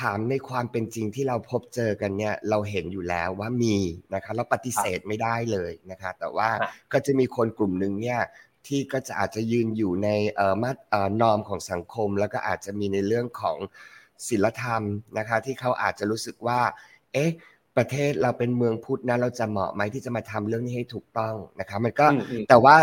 [0.00, 3.76] ถามในความเป็นจริงที่เราพบเจอกันเนี่ยเราเห็นอยู่แล้วว่ามี
[4.14, 6.48] นะคะเราปฏิเสธไม่ได้เลยนะคะ แต่ว่า
[6.92, 8.20] ก็จะมีคนกลุ่มหนึ่งเนี่ย
[8.66, 13.58] ที่ก็จะอาจจะยืนอยู่ในเอ่อมาเอ่อนอมของสังคม แล้วก็อาจจะมีในเรื่องของ
[14.28, 14.82] ศีลธรรม
[15.18, 16.60] นะคะ ที่เขาอาจจะรู้สึกว่า
[17.12, 17.30] เอ๊ะ
[17.76, 22.06] ประเทศเราเป็นเมืองพุทธนะเราจะเหมาะไหมที่จะมาทำเรื่องนี้ให้ถูกต้องนะคะ มันก็
[22.48, 22.76] แต่ว่า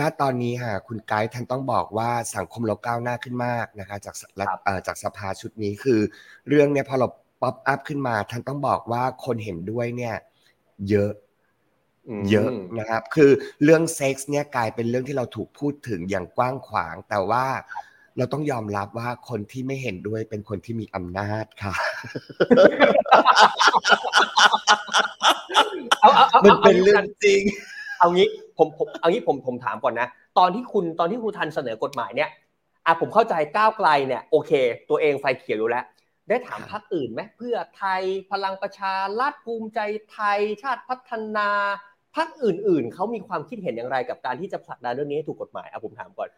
[0.00, 4.14] ณตอนนี้ค่ะคุณไกด์ท่านต้องบอกว่าสังคมเราก้าวหน้าขึ้นมากนะคะ จาก
[4.86, 6.00] จากสภาชุดนี้คือ
[6.48, 7.08] เรื่องเนี้ยพอเรา
[7.42, 10.14] pop up ขึ้นมาธัญต้องบอกว่าคนเห็นด้วยเนี่ย
[10.88, 11.12] เยอะ
[12.30, 13.30] เยอะนะครับ คือ
[13.62, 17.46] เรื่องเซ็กส์เนี่ยกลายเป็นเรื่องที่เราถูกพูดถึงอย่างกว้างขวาง แต่ว่า
[18.18, 21.74] เราต้องยอมรับว่าคนที่ไม่เห็นด้วยเป็นคนที่มีอำนาจค่ะ
[26.44, 27.42] มันเป็นเรื่องจริง
[27.98, 32.30] เอางี้ผมผมเอางี้ผมผมถามก่อนนะ ตอนที่คุณตอนที่คุณธัญเสนอกฎหมายเนี่ย
[32.86, 34.52] อะผมเข้าใจก้าวไกลเนี่ยโอเค
[34.90, 35.84] ตัวเองไฟเขียวอยู่แล้ว
[36.28, 39.80] ได้ถามพรรคอื่นไหมเพื่อไทยพลังประชารัฐภูมิใจ
[40.12, 41.48] ไทยชาติพัฒนา
[42.16, 46.28] พรรคอื่น ๆเขามีความคิดเห็นอย่างไรกับการที่จะผลักดันเรื่องนี้ให้ถูกกฎหมายอะผมถามก่อน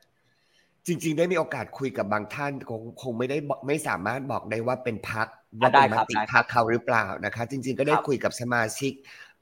[0.86, 5.26] จริง ๆ ได้มีโอกาสคุยกับบางท่านคงคงไม่ได้บอกไม่สามารถบอกได้ว่าเป็นพัก
[5.60, 8.92] อะว่าได้เป็นมครับติได้ครับพักเขาหรือเปล่านะคะ จริง ๆ ก็ได้ครับคุยกับสมาชิก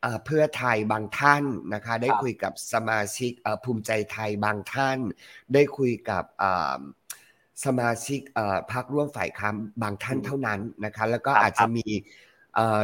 [0.03, 1.44] เอ่อเพื่อไทยบางท่าน
[1.75, 4.99] นะคะ ได้ครับคุยกับสมาชิกเอ่อภูมิใจไทยบางท่าน
[5.55, 6.81] ได้คุยกับเอ่อ
[7.64, 11.87] สมาชิกเอ่อพรรคร่วมฝ่ายค้านบางท่านเท่านั้นนะคะ แล้วก็ครับอาจครัจะบมี
[12.55, 12.81] เอ่อ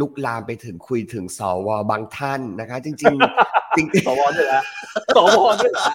[0.00, 3.14] ลุกลามไปถึงคุยถึงสวบางท่านนะคะ จริง
[3.46, 4.62] ๆ จริงสวด้วยนะ
[5.16, 5.86] สวด้วยนะ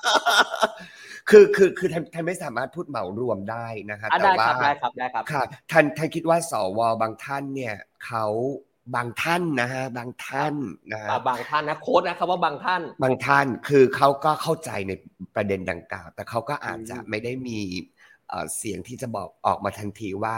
[1.29, 8.25] คือคือคือท่านท่านไม่สามารถพูดเหมารวมได้นะคะอะแต่ได้คว่ารับได้ครับได้ครับค่ะท่านท่านคิดว่าสวบางท่านเนี่ยเขา
[8.95, 10.55] บางท่านนะฮะบางท่าน
[10.91, 14.91] นะฮะอะบางท่านนะโค้ดนะครับว่าบางท่าน บางท่านคือเขาก็เข้าใจใน
[15.35, 17.59] ประเด็นดังกล่าว แต่เขาก็อาจจะอืมไม่ได้มี
[18.29, 20.37] เอ่อเสียงที่จะบอกออกมาทันทีว่า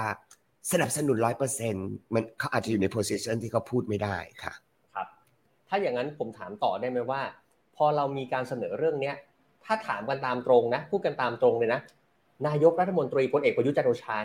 [0.71, 4.53] สนับสนุนร้อยเปอร์เซ็นต์มันเขาอาจจะอยู่ในโพสิชันที่เขาพูดไม่ได้ค่ะ
[4.93, 5.07] ครับ
[5.67, 7.21] ถ้าอย่างนั้นผมถามต่อได้ไหมว่า
[7.75, 9.15] พอเรามีการเสนอเรื่องเนี้ย
[9.65, 11.79] ถ้าถามกันตามตรงนะพูดกันตามตรงเลยนะ
[12.47, 14.17] นายกรัฐมนตรีพลเอกประยุทธ์จันทร์โอชา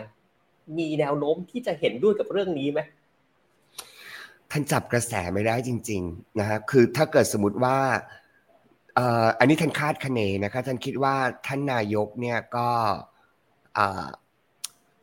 [0.77, 2.79] มีแนวโน้มที่จะเห็นด้วยกับเรื่องนี้ไหม
[4.51, 7.77] ธัญจับกระแสไม่ได้จริง ๆนะฮะคือถ้าเกิดสมมติว่า
[8.95, 11.15] เอ่ออันนี้ท่านคาดคะเนนะคะท่านคิดว่า
[11.47, 12.67] ท่านนายกเนี่ยก็
[13.77, 14.07] อ่า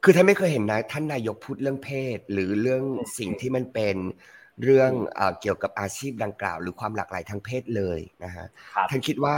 [0.05, 2.83] คือธัญไม่เคยเห็นนะท่านนายกพูดเรื่องเพศ หรือเรื่อง
[3.19, 3.97] สิ่งที่มันเป็น
[4.63, 9.37] เรื่องเอ่อเกี่ยวกับอาชีพดังกล่าว หรือความหลากหลายทางเพศเลยนะฮะครับท่านคิดว่า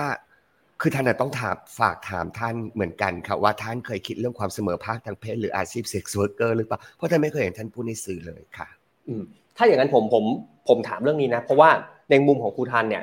[0.81, 8.69] คือท่านน่ะต้องถามฝากถามท่านเหมือนกันครับว่าท่านเคยคิดเรื่องความเสมอภาคทางเพศ หรืออาชีพ sex worker หรือเปล่าเพราะธัญไม่เคยเห็นท่านพูดในสื่อเลยค่ะ
[9.09, 9.23] อืม
[9.57, 10.25] ถ้าอย่างนั้นผมผม
[10.69, 11.71] ผมถามเรื่องนี้นะ เพราะว่า
[12.11, 13.03] ในมุมของครูธัญเนี่ย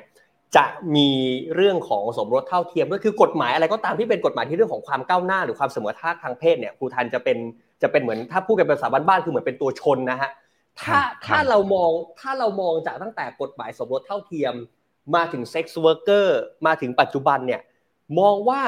[0.56, 1.10] จะมี
[1.56, 7.38] เรื่องของสมรสเท่าเทียมด้วยคือกฎหมายอะไรก็ตามที่เป็นกฎหมายที่เรื่องของความก้าวหน้าหรือความเสมอภาคทางเพศเนี่ยครูธัญจะเป็น
[7.82, 10.32] จะเป็นเหมือนถ้าพูดกันเป็นภาษาบ้านๆคือเหมือนเป็นตัวชนนะฮะ
[10.80, 14.54] ถ้าถ้าเรามองถ้าเรามองจากตั้งแต่กฎหมายสมรสเท่าเทียม
[15.16, 17.62] มาถึง sex worker มาถึงปัจจุบันเนี่ย
[18.20, 18.62] มองว่า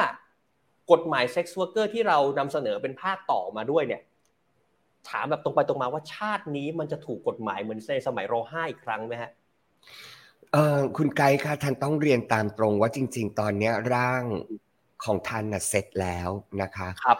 [0.92, 4.02] กฎหมาย sex worker ที่เรานำเสนอเป็นภาคต่อมาด้วยเนี่ย
[5.08, 9.30] ถามแบบตรงไปตรงมาว่าชาตินี้มันจะถูกกฎหมายเหมือนในสมัยรห้าอีกครั้งไหมฮะ
[10.52, 14.24] เออคุณไกด์คะท่านต้องเรียนตามตรงว่าจริง ๆ ตอนเนี้ยร่าง
[15.04, 16.28] ของท่านน่ะเสร็จแล้ว
[16.62, 17.18] นะคะครับ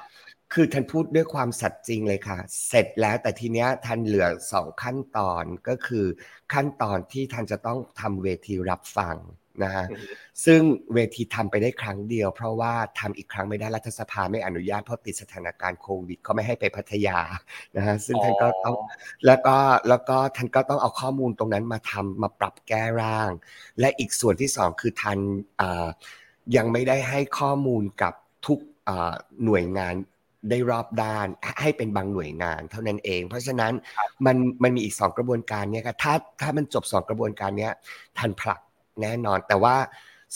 [0.53, 6.07] คือท่านพูดด้วยความสัตย์จริงเลยค่ะ เสร็จแล้วแต่ทีเนี้ยท่านเหลือสองขั้นตอนก็คือ
[6.53, 9.17] ขั้นตอนที่ท่านจะต้องทำเวทีรับฟัง
[9.65, 10.07] นะฮะอือฮึ
[10.45, 10.61] ซึ่ง
[10.95, 17.19] เวทีทำไปได้ครั้งเดียว เพราะว่าทำอีกครั้งไม่ได้รัฐสภาไม่อนุญาตเพราะติดสถานการณ์โควิดเขาไม่ให้ไปพัทยา
[17.77, 18.77] นะฮะซึ่งท่านก็ต้อง
[19.27, 19.57] แล้วก็
[19.89, 23.31] แล้วก็ท่านก็ต้องเอาข้อมูลตรงนั้นมาทำมาปรับแก้ร่าง
[23.81, 25.19] และอีกส่วนที่สองคือท่าน
[25.61, 25.87] อ่า
[26.57, 28.15] ยังไม่ได้ให้ข้อมูลกับ
[28.47, 29.13] ทุกอ่า
[29.45, 29.95] หน่วยงาน
[30.51, 31.27] ได้รอบด้าน
[31.61, 33.73] ให้เป็นบางหน่วยงานเท่านั้นเอง เพราะฉะนั้น
[34.27, 37.73] มันมันมีอีกสองกระบวนการเนี่ยครับถ้าถ้ามันจบสองกระบวนการเนี้ย
[38.19, 38.61] ทันผลัก
[39.03, 39.77] แน่นอน แต่ว่า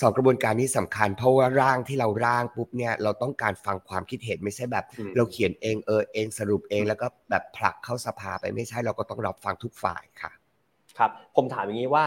[0.01, 10.31] สองกระบวนการนี้สำคัญ เพราะว่าร่างที่เราร่างปุ๊บเนี่ยเราต้องการฟังความคิดเห็นไม่ใช่แบบอืมเราเขียนเองเออเองสรุปเองแล้วก็แบบผลักเข้าสภาไปไม่ใช่เราก็ต้องรับฟังทุกฝ่ายค่ะ
[10.99, 12.05] ครับ ผมถามอย่างนี้ว่า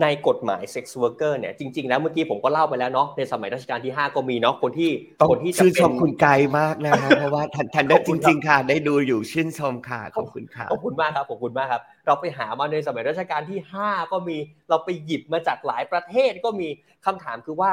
[0.00, 14.36] ในกฎหมายเซ็กซ์เวิร์กเกอร์เนี่ยจริง ๆ แล้วเมื่อกี้ผมก็เล่าไปแล้วเนาะในสมัยรัชกาลที่ 5 ก็มีเนาะคนที่ต้องคนที่จะชื่นเป็ชนมคุณไกลมากนะฮะเพราะว่าทันทันได้ขอบคุจณครับริง ๆ ค่ะ ได้ดูอยู่ชื่นชมค่ะขอบคุณค่ะขอบคุณมากครับขอบคุณมากครับ เราไปหามาในสมัยรัชกาลที่ 5 ก็มี
[14.68, 16.68] เราไปหยิบมาจากหลายประเทศก็มี
[17.06, 17.72] คำถามคือว่า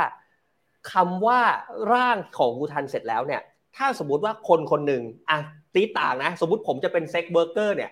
[0.93, 1.39] คำว่า
[1.93, 3.41] ร่างของกูทันเสร็จแล้วเนี่ย
[3.77, 5.39] ถ้าสมมุติว่าคนคนหนึ่งอะ
[5.75, 7.91] ตีต่างนะ สมมติผมจะเป็น sex worker เนี่ย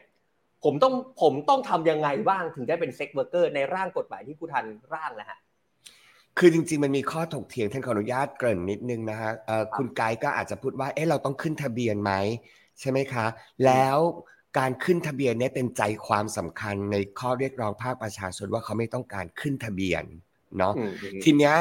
[0.63, 5.37] ผมต้องผมต้องทำยังไงบ้างถึงได้เป็น sex worker ในร่างกฎหมายที่กูทันร่างนะฮะ
[6.37, 12.13] คือจริงๆ มันมีข้อถกเถียงธัญขออนุญาตเกริ่นนิดนึงนะฮะเอ่อคุณไกด์ก็อาจจะพูดว่าเอ๊ะเราต้องขึ้นทะเบียนไหม
[12.79, 13.25] ใช่ไหมคะ
[13.65, 13.97] แล้ว
[14.57, 20.03] การขึ้นทะเบียนเนี่ยเป็นใจความสำคัญในข้อเรียกร้องภาคประชาชนว่าเขาไม่ต้องการขึ้นทะเบียน
[20.57, 21.55] เนาะอืมอืมทีเนี้ย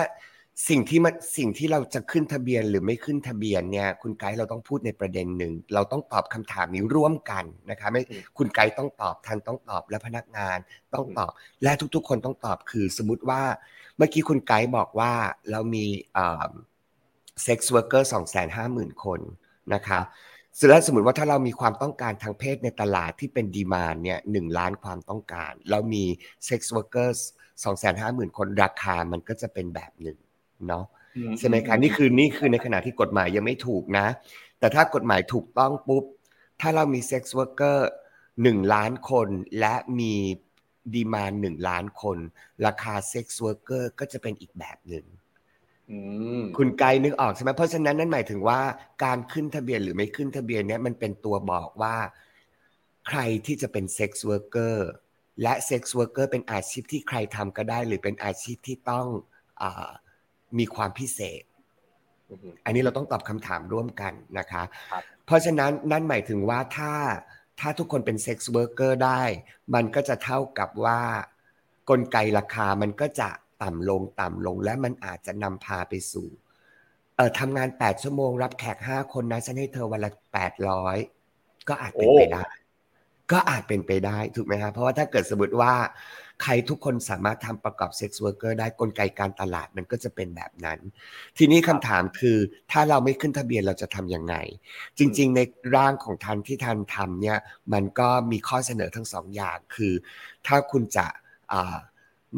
[0.68, 8.02] สิ่งที่มันสิ่งที่เราจะขึ้นทะเบียนหรือไม่ขึ้นทะเบียนเนี่ย คุณไกด์เราต้องพูดในประเด็นหนึ่ง เราต้องตอบคำถามนี้ร่วมกันนะคะไม่
[8.38, 10.58] คุณไกด์ต้องตอบทันต้องตอบและพนักงาน
[10.94, 13.42] ต้องตอบ และทุกๆ คนต้องตอบคือสมมติว่า
[13.96, 15.12] เมื่อกี้คุณไกด์บอกว่า
[15.50, 15.84] เรามี
[17.42, 19.20] sex worker สองแสนห้าหมื่นคน
[19.74, 20.00] นะคะ
[20.58, 26.04] สุดแล้วสมมติว่าถ้าเรามีความต้องการทางเพศในตลาดที่เป็น demand เนี่ยหนึ่งล้านความต้องการ เรามี
[26.46, 27.18] sex worker
[27.64, 30.18] สองแสนห้าหมื่นคนราคามันก็จะเป็นแบบหนึ่ง
[30.68, 30.84] เนาะ
[31.38, 34.06] ใช่ไหมคะนี่คือนี่คือในขณะที่กฎหมายยังไม่ถูกนะ
[34.58, 36.04] แต่ถ้ากฎหมายถูกต้องปุ๊บ
[36.60, 37.88] ถ้าเรามี sex worker
[38.42, 39.28] หนึ่งล้านคน
[39.60, 40.14] และมี
[40.94, 42.18] demand หนึ่งล้านคน
[42.66, 45.06] ราคา sex worker ก็จะเป็นอีกแบบหนึ่ง
[45.90, 45.98] อื
[46.40, 48.60] มคุณไกลนึกออกใช่ไหมเพราะฉะนั้นนั่นหมายถึงว่า
[49.04, 51.96] การขึ้นทะเบียนหรือไม่ขึ้นทะเบียนเนี่ยมันเป็นตัวบอกว่า
[53.08, 54.88] ใครที่จะเป็น sex worker
[55.42, 59.06] และ sex worker เป็นอาชีพที่ใครทำก็ได้ หรือเป็นอาชีพที่ต้อง
[59.62, 59.88] อา
[60.58, 61.42] มีความพิเศษ
[62.30, 66.92] อืมอันนี้เราต้องตอบคำถามร่วมกันนะคะครับเพราะฉะนั้นนั่นหมายถึงว่าถ้า
[67.60, 69.22] ถ้าทุกคนเป็น sex worker ได้
[69.74, 71.00] มันก็จะเท่ากับว่า
[71.90, 73.28] กลไกราคามันก็จะ
[73.62, 76.28] ต่ำลงต่ำลงและมันอาจจะนำพาไปสู่
[77.16, 80.10] เอ่อทำงาน 8 ชั่วโมง รับแขก 5 คนนะฉันให้เธอวันละ
[80.90, 82.42] 800 ก็อาจเป็นไปได้
[83.32, 85.74] ก็อาจเป็นไปได้ ถูกไหมครับเพราะว่าถ้าเกิดสมมติว่า
[86.42, 90.78] ใครทุกคนสามารถทำประกอบ sex worker ได้กลไกการตลาดมันก็จะเป็นแบบนั้น
[91.38, 92.38] ทีนี้คำถามคือ
[92.72, 94.34] ถ้าเราไม่ขึ้นทะเบียนเราจะทำยังไง
[94.98, 95.40] จริง ๆ ใน
[95.76, 97.38] ร่างของธัญที่ธัญทำเนี่ย
[97.72, 99.92] มันก็มีข้อเสนอทั้งสองอย่างคือ
[100.46, 101.06] ถ้าคุณจะ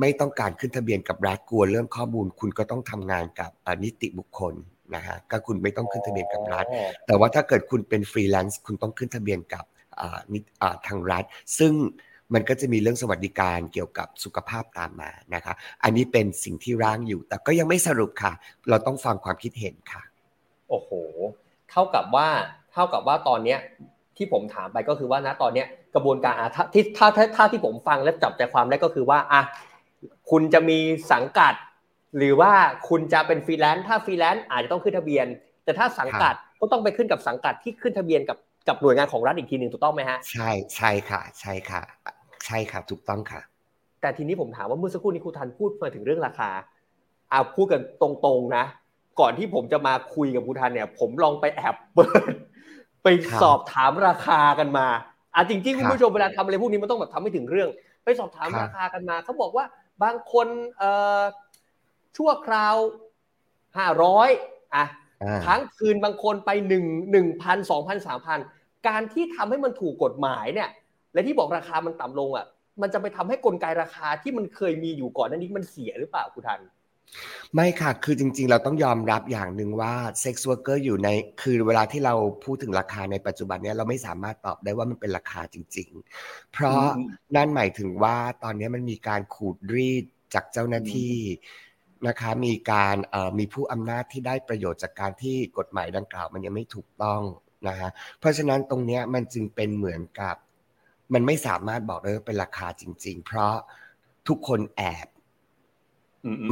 [0.00, 3.50] ไม่ต้องการขึ้นทะเบียนกับรัฐกลัวเรื่องข้อมูล คุณก็ต้องทำงานกับ
[3.84, 4.54] นิติบุคคล
[4.94, 6.64] นะฮะก็คุณไม่ต้องขึ้นทะเบียนกับรัฐ
[7.06, 9.64] แต่ว่าถ้าเกิดคุณเป็นฟรีแลนซ์คุณต้องขึ้นทะเบียนกับ
[10.86, 11.24] ทางรัฐ
[11.58, 11.72] ซึ่ง
[12.34, 18.32] มันก็จะมีเรื่องสวัสดิการเกี่ยวกับสุขภาพตามมานะคะ อันนี้เป็นสิ่งที่ร่างอยู่ แต่ก็ยังไม่สรุปค่ะ
[18.68, 20.02] เราต้องฟังความคิดเห็นค่ะ
[20.70, 20.90] โอ้โห
[21.70, 22.28] เท่ากับว่า
[22.72, 23.58] เท่ากับว่าตอนเนี้ย
[24.16, 29.42] ที่ผมถามไปก็คือว่านะตอนเนี้ยกระบวนการอะถ้าที่ถ้าถ้าถ้าที่ผมฟังและจับใจความได้ก็คือว่าอะ
[30.30, 30.78] คุณจะมี
[31.12, 31.54] สังกัด
[32.16, 32.52] หรือว่า
[32.88, 35.26] คุณจะเป็นฟรีแลนซ์ถ้าฟรีแลนซ์อาจจะต้องขึ้นทะเบียน
[35.64, 38.38] แต่ถ้าสังกัดก็ต้องไปขึ้นกับสังกัดที่ขึ้นทะเบียนกับ
[38.68, 41.82] กับหน่วยงานของรัฐอีกทีหนึ่งถูกต้องไหมฮะใช่ใช่ค่ะ ใช่ค่ะ
[42.48, 43.40] ใช่ค่ะถูกต้องค่ะ
[44.00, 46.50] แต่ทีนี้ผมถามว่าเมื่อสักครู่นี้ครูทันพูดมาถึงเรื่องราคา
[47.30, 48.64] เอาพูดกันตรงๆนะ
[49.20, 52.32] ก่อนที่ผมจะมาคุยกับครูทันเนี่ย ผมลองไปแอบเปิด
[53.02, 54.86] ไปครับสอบถามราคากันมา
[55.34, 57.68] อะจริงๆคคุรัณบผู้ชมเวลาทำอะไรพวกนี้มันต้องแบบทำให้ถึงเรื่อง
[58.04, 59.64] ไปสอบถามครับราคากันมาเขาบอกว่า
[60.02, 60.46] บางคน
[60.78, 61.22] เอ่อ
[62.16, 62.76] ชั่วคราว
[63.76, 64.30] ห้าร้อย
[64.74, 64.84] อะ
[65.22, 68.38] อ่าค้างคืนบางคนไปหนึ่งหนึ่งพันสองพันสามพัน
[68.88, 70.68] การที่ทำให้มันถูกกฎหมายเนี่ย
[71.18, 72.46] และที่บอกราคามันต่ำลงอะ
[72.82, 76.60] มันจะไปทำให้กลไกราคาที่มันเคยมีอยู่ก่อนหน้านี้มันเสียหรือเปล่าคุณธัญ
[77.54, 81.08] ไม่ค่ะ คือจริง ๆ เราต้องยอมรับอย่างหนึ่งว่าเซ็กซ์ว r ร์เกอร์อยู่ใน
[81.42, 85.88] คือเวลาที่เราพูดถึงราคาในปัจจุบันเนี้ยเราไม่สามารถตอบได้ว่ามันเป็นราคาจริง
[86.20, 90.04] ๆ เพราะอืมนั่นหมายถึงว่าตอนนี้มันมีการขูดรีด
[90.34, 91.16] จากเจ้าหน้าที่
[92.08, 97.22] นะคะมีการเอ่อมีผู้อำนาจที่ได้ประโยชน์จากการที่กฎหมายดังกล่าว มันยังไม่ถูกต้อง
[97.68, 100.36] นะฮะเพราะฉะนั้นตรงเนี้ยมันจึงเป็นเหมือนกับ
[101.14, 103.54] มันไม่สามารถบอกได้ว่าเป็นราคาจริง ๆ เพราะ
[104.28, 105.06] ทุกคนแอบ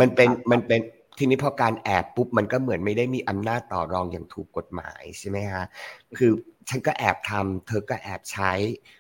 [0.01, 0.81] มันเป็นมันเป็น
[1.19, 5.65] ทีนี้พอการแอบปุ๊บมันก็เหมือนไม่ได้มีอำนาจต่อรองอย่างถูกกฎหมายใช่ไหมฮะ
[6.19, 6.31] คือ
[6.69, 8.53] ฉันก็แอบทำเธอก็แอบใช้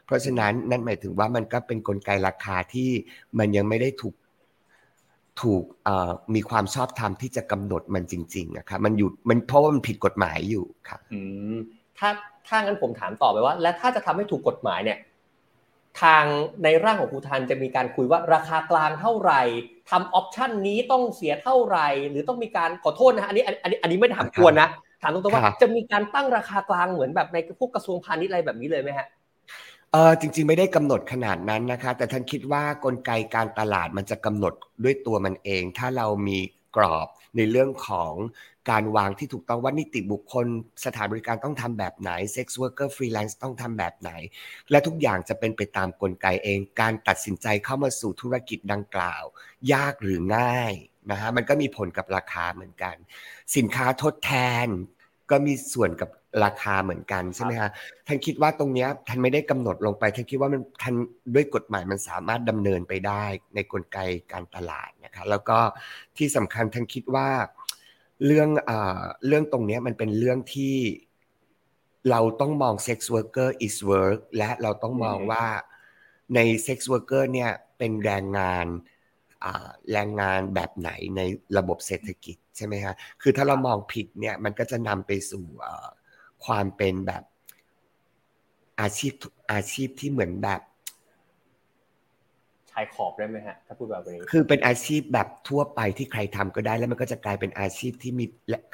[0.05, 2.91] เพราะฉะนั้นนั่นหมายถึงว่ามันก็เป็นกลไกราคาที่
[3.39, 4.15] มันยังไม่ได้ถูก
[5.43, 11.21] ถูกเอ่อมีความชอบธรรมที่จะกำหนดมันจริงๆนะครับมันอยู่มันเพราะว่ามันผิดกฎหมายอยู่ค่ะอื
[11.55, 11.57] ม
[11.99, 12.09] ถ้า
[12.47, 14.99] ถ้างั้นผมถามต่อไปว่า และถ้าจะทำให้ถูกกฎหมายเนี่ย
[16.03, 16.25] ทาง
[16.65, 19.43] ในร่างของครูทันจะมีการคุยว่าราคากลางเท่าไหร่
[19.91, 24.69] ทำออปชันนี้ต้องเสียเท่าไหร่ หรือต้องมีการขอโทษนะฮะอันนี้อันอันนี้อันนี้ไม่ได้ถามกวนนะ
[25.03, 29.07] ถามตรงๆว่าครับจะมีการตั้งราคากลางเหมือนแบบในพวกกระทรวงพาณิชย์อะไรแบบนี้เลยไหมฮะ
[29.93, 34.53] เออจริง ๆ ไม่ได้กำหนดขนาดนั้นนะคะ แต่ท่านคิดว่ากลไกการตลาดมันจะกำหนด
[34.85, 36.39] ด้วยตัวมันเอง ถ้าเรามี
[36.77, 38.15] กรอบ ในเรื่องของ
[38.71, 40.47] การวางที่ถูกต้องว่านิติบุคคล
[40.85, 44.11] สถานบริการต้องทำแบบไหน sex worker ฟรีแลนซ์ต้องทำแบบไหน
[44.71, 49.25] และทุกอย่างจะเป็นไปตามกลไกเอง การตัดสินใจเข้ามาสู่ธุรกิจดังกล่าว
[49.73, 50.73] ยากหรือง่าย
[51.11, 52.97] นะฮะมันก็มีผลกับราคาเหมือนกัน
[53.57, 54.33] สินค้าทดแท
[54.65, 54.67] น
[55.31, 56.11] ก็มีส่วนกับ
[56.45, 57.71] ราคาเหมือนกันใช่ไหมฮะ
[58.07, 60.95] ท่านคิดว่าตรงเนี้ยท่านไม่ได้กำหนดลงไปท่านคิดว่ามันท่าน
[61.35, 63.99] ด้วยกฎหมายมันสามารถดำเนินไปได้ในกลไก
[64.33, 65.59] การตลาดนะคะแล้วก็
[66.17, 67.29] ที่สำคัญท่านคิดว่า
[68.27, 70.77] เรื่องอ่าเรื่องตรงเนี้ยมันเป็นเรื่องที่
[72.11, 75.47] เราต้องมอง sex worker is work และเราต้องมองอืมว่า
[76.35, 78.67] ใน sex worker เนี่ยเป็นแรงงาน
[79.45, 81.21] อ่าแรงงานแบบไหนใน
[81.59, 85.89] ระบบเศรษฐกิจใช่ไหมฮะ คือถ้าเรามองผิดเนี่ยมันก็จะนำไปสู่อ่า
[86.47, 87.23] ความเป็นแบบ
[88.81, 89.13] อาชีพ
[89.53, 90.61] อาชีพที่เหมือนแบบ
[92.71, 98.25] ชายขอบได้ไหมฮะถ้าพูดแบบนี้คือเป็นอาชีพแบบทั่วไปที่ใครทำก็ได้ แล้วมันก็จะกลายเป็นอาชีพที่มี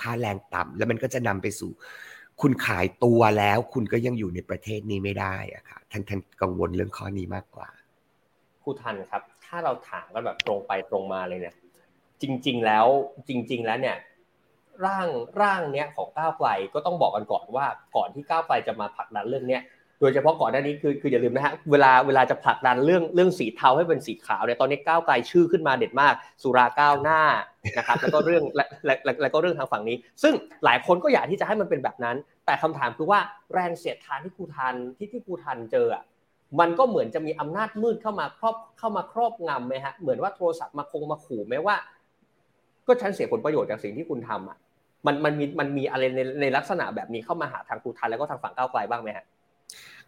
[0.02, 1.70] ค่าแรงต่ำแล้วมันก็จะนำไปสู่
[2.40, 7.68] คุณขายตัวแล้ว คุณก็ยังอยู่ในประเทศนี้ไม่ได้อะค่ะท่านท่านกังวลเรื่องข้อนี้มากกว่า
[8.62, 11.54] ครูทันครับ ถ้าเราถามกันแบบตรงไปตรงมาเลยเนี่ย
[12.22, 12.86] จริง ๆ แล้ว
[13.28, 13.96] จริง ๆ แล้วเนี่ย
[14.86, 15.06] ร่าง
[15.40, 19.62] ร่างเนี้ยของก้าวไกลก็ต้องบอกกันก่อนว่าก่อนที่ก้าวไกลจะมาผลักดันเรื่องเนี้ย
[20.00, 27.20] โดยเฉพาะก่อนหน้านี้คือคืออย่าลืมนะฮะเวลาเวลาจะผลักดันเรื่องเรื่องสีเทาให้เป็นสีขาวเนี่ยตอนนี้ก้าวไกลชื่อขึ้นมาเด็ดมาก สุราก้าวหน้า
[27.78, 33.20] นะครับแล้วก็เรื่องและและแล้วก็เรื่องทางฝั่งนี้ ซึ่งหลายคนก็อยากที่จะให้มันเป็นแบบนั้น แต่คำถามคือว่า
[33.52, 36.02] แรงเสียดทานที่ครูทันที่ที่ครูทันเจออะ
[36.60, 41.76] มันก็เหมือนจะมีอำนาจมืดเข้ามาครอบเข้ามาครอบงำไหมฮะเหมือนว่าโทรศัพท์มาคงมาขู่ไหมว่า
[42.86, 44.58] ก็ฉันเสียผลประโยชน์จากสิ่งที่คุณทำอะ
[45.06, 49.24] มันมันมีมันมีอะไรในในลักษณะแบบนี้เข้ามาหาทางครูทันแล้วก็ทางฝั่งก้าวไกลบ้างไหมฮะ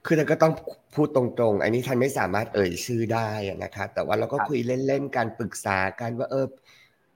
[0.06, 0.52] คือท่านก็ต้อง
[0.94, 3.28] พูดตรงๆ อันนี้ท่านไม่สามารถเอ่ยชื่อได้
[3.64, 6.46] นะคะแต่ว่าเราก็คุยเล่นๆการปรึกษากันว่าเออ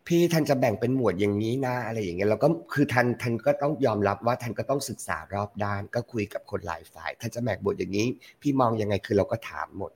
[0.06, 8.06] พี่ท่านจะแบ่งเป็นหมวดอย่างนี้นะอะไรอย่างเงี้ยเราก็คือท่านท่านก็ต้องยอมรับว่าท่านก็ต้องศึกษารอบด้าน ก็คุยกับคนหลายฝ่ายท่านจะแบ่งบทอย่างนี้
[8.42, 9.92] พี่มองยังไงคือเราก็ถามหมด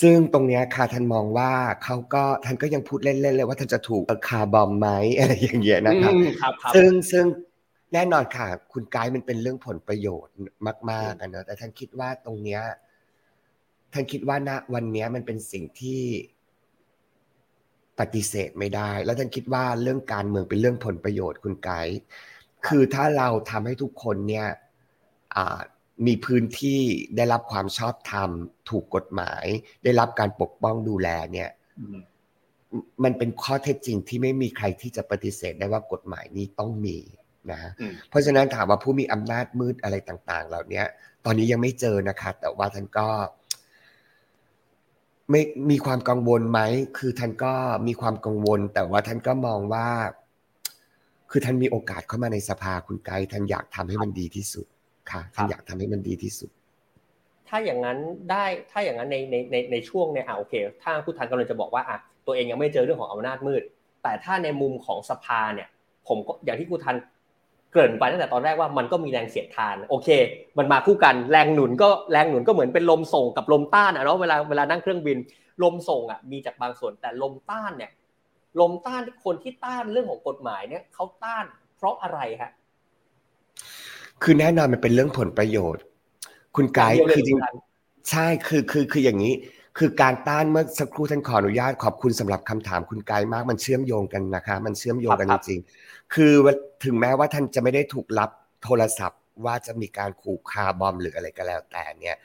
[0.00, 1.52] ซึ่งตรงนี้ค่ะท่านมองว่า
[1.84, 6.12] เขาก็ท่านก็ยังพูดเล่นๆเลยว่าท่านจะถูกคาร์บอมไหมอะไรอย่างเงี้ยนะครับ
[6.74, 7.24] ซึ่งซึ่ง
[7.92, 10.34] แน่นอนค่ะ คุณกายมันเป็นเรื่องผลประโยชน์
[10.90, 12.62] มากๆนะแต่ท่านคิดว่าตรงเนี้ย
[13.92, 16.02] ท่านคิดว่าณวันนี้มันเป็นสิ่งที่
[18.00, 21.98] ปฏิเสธไม่ได้ แล้วท่านคิดว่าเรื่องการเมืองเป็นเรื่องผลประโยชน์คุณไกด์
[22.66, 24.48] คือถ้าเราทำให้ทุกคนเนี่ย
[26.06, 26.80] มีพื้นที่
[27.16, 28.30] ได้รับความชอบธรรม
[28.70, 29.44] ถูกกฎหมาย
[29.84, 31.50] ได้รับการปกป้องดูแลเนี่ย
[33.04, 36.98] มันเป็นข้อเท็จจริงที่ไม่มีใครที่จะปฏิเสธได้ว่ากฎหมายนี้ต้องมี
[37.52, 37.70] นะ
[38.08, 40.82] เพราะฉะนั้นถามว่าผู้มีอำนาจมืดอะไรต่าง ๆ เหล่านี้
[41.24, 43.08] ตอนนี้ยังไม่เจอนะคะ แต่ว่าท่านก็
[45.30, 46.60] ไม่มีความกังวลไหม
[46.98, 47.52] คือท่านก็
[47.86, 49.88] มีความกังวล แต่ว่าท่านก็มองว่า
[51.30, 54.66] คือท่านมีโอกาสเข้ามาในสภาคุณไกด์ท่านอยากทำให้มันดีที่สุด
[55.10, 56.50] ค่ะท่านอยากทำให้มันดีที่สุด
[57.48, 57.98] ถ้าอย่างนั้น
[58.30, 63.62] ได้ถ้าอย่างนั้นในในในในช่วงเนี่ยอ่าโอเค ถ้าผู้ทันกำลังจะบอกว่าอะตัวเองยังไม่เจอเรื่องของอำนาจมืด
[64.02, 65.68] แต่ถ้าในมุมของสภาเนี่ย
[66.08, 66.96] ผมก็อย่างที่ครูทัน
[67.72, 70.08] เกริ่นไปตั้งแต่ตอนแรกว่ามันก็มีแรงเสียดทาน โอเค
[70.58, 75.18] มันมาคู่กันแรงหนุนก็แรงหนุนก็เหมือนเป็นลมส่งกับลมต้านอะเนาะเวลาเวลานั่งเครื่องบิน
[75.62, 77.90] ลมส่งอะมีจากบางส่วนแต่ลมต้านเนี่ย
[78.60, 81.44] ลมต้านคนที่ต้านเรื่องของกฎหมายเนี่ยเขาต้าน
[81.76, 82.50] เพราะอะไรฮะ
[84.22, 85.82] คือแน่นอนมันเป็นเรื่องผลประโยชน์
[86.56, 87.38] คุณไกด์คือจริง
[88.10, 89.34] ใช่คือคือคืออย่างนี้
[89.78, 95.60] คือการต้านเมื่อสักครู่ท่านขออนุญาตขอบคุณสำหรับคำถามคุณไกด์มากมันเชื่อมโยงกันนะคะ มันเชื่อมโยงกันจริง
[96.14, 96.32] คือ
[96.84, 98.30] ถึงแม้ว่าท่านจะไม่ได้ถูกรับ
[98.64, 102.16] โทรศัพท์ว่าจะมีการขู่คาบอมหรืออะไรก็แล้วแต่เนี่ย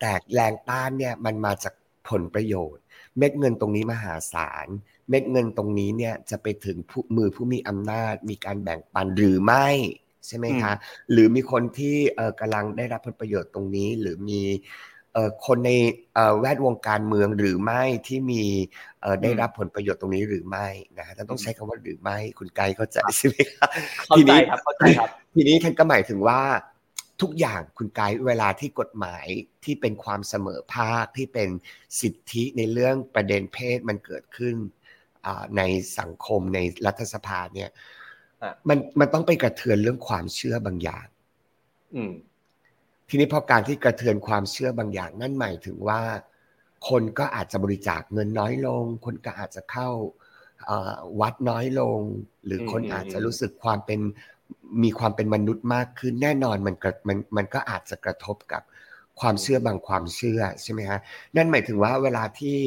[0.00, 1.74] แต่แรงต้านเนี่ยมันมาจาก
[2.08, 2.82] ผลประโยชน์
[3.18, 4.66] เม็ดเงินตรงนี้มหาศาล
[5.08, 6.76] เม็ดเงินตรงนี้เนี่ยจะไปถึง
[7.16, 9.68] มือผู้มีอำนาจ มีการแบ่งปันหรือไม่
[10.26, 10.72] ใช่ไหมคะ
[11.12, 11.96] หรือมีคนที่
[12.40, 14.42] กำลังได้รับผลประโยชน์ตรงนี้ หรือมี
[15.46, 15.70] คนใน
[16.40, 18.44] แวดวงการเมืองหรือไม่ที่มี
[19.22, 23.68] ได้รับผลประโยชน์ตรงนี้หรือไม่นะฮะท่านต้องใช้คำว่าหรือไม่คุณไกด์เข้าใจใช่ไหมครับ
[24.16, 26.40] ทีนี้ครับเข้าใจครับ ทีนี้ท่านก็หมายถึงว่า
[27.20, 29.26] ทุกอย่างคุณไกด์เวลาที่กฎหมาย
[29.64, 31.48] ที่เป็นความเสมอภาคที่เป็น
[32.00, 34.54] สิทธิในเรื่องประเด็นเพศมันเกิดขึ้น
[35.56, 35.62] ใน
[35.98, 37.70] สังคมในรัฐสภาเนี่ย
[38.68, 41.06] มันมันต้องไปกระเทือนเรื่องความเชื่อบางอย่าง
[41.94, 42.12] อืม
[43.08, 46.00] ทีนี้พอการที่กระเทือนความเชื่อบางอย่าง นั่นหมายถึงว่า
[46.88, 49.88] คนก็อาจจะบริจาคเงินน้อยลง คนก็อาจจะเข้า
[51.20, 52.00] วัดน้อยลง
[52.44, 54.00] หรือคนอาจจะรู้สึกความเป็น
[54.82, 56.74] มีความเป็นมนุษย์มากขึ้นแน่นอนมัน
[57.08, 58.62] มันมันก็อาจจะกระทบกับ
[59.20, 61.00] ความเชื่อบางความเชื่อใช่ไหมฮะ
[61.36, 62.58] นั่นหมายถึงว่าเวลาที่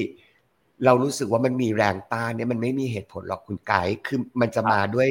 [0.85, 5.09] เรารู้สึกว่ามันมีแรงต้านเนี่ยมันไม่มีเหตุผลหรอกคุณไกด์คือมันจะมาด้วย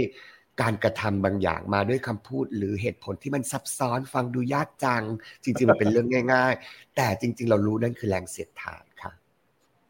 [0.60, 5.02] การกระทำบางอย่างมาด้วยคำพูด หรือเหตุผลที่มันซับซ้อนฟังดูยากจัง
[5.44, 9.12] จริง ๆ มันเป็นเรื่องง่าย ๆ แต่จริง ๆ เรารู้นั่นคือแรงเสียดทานค่ะ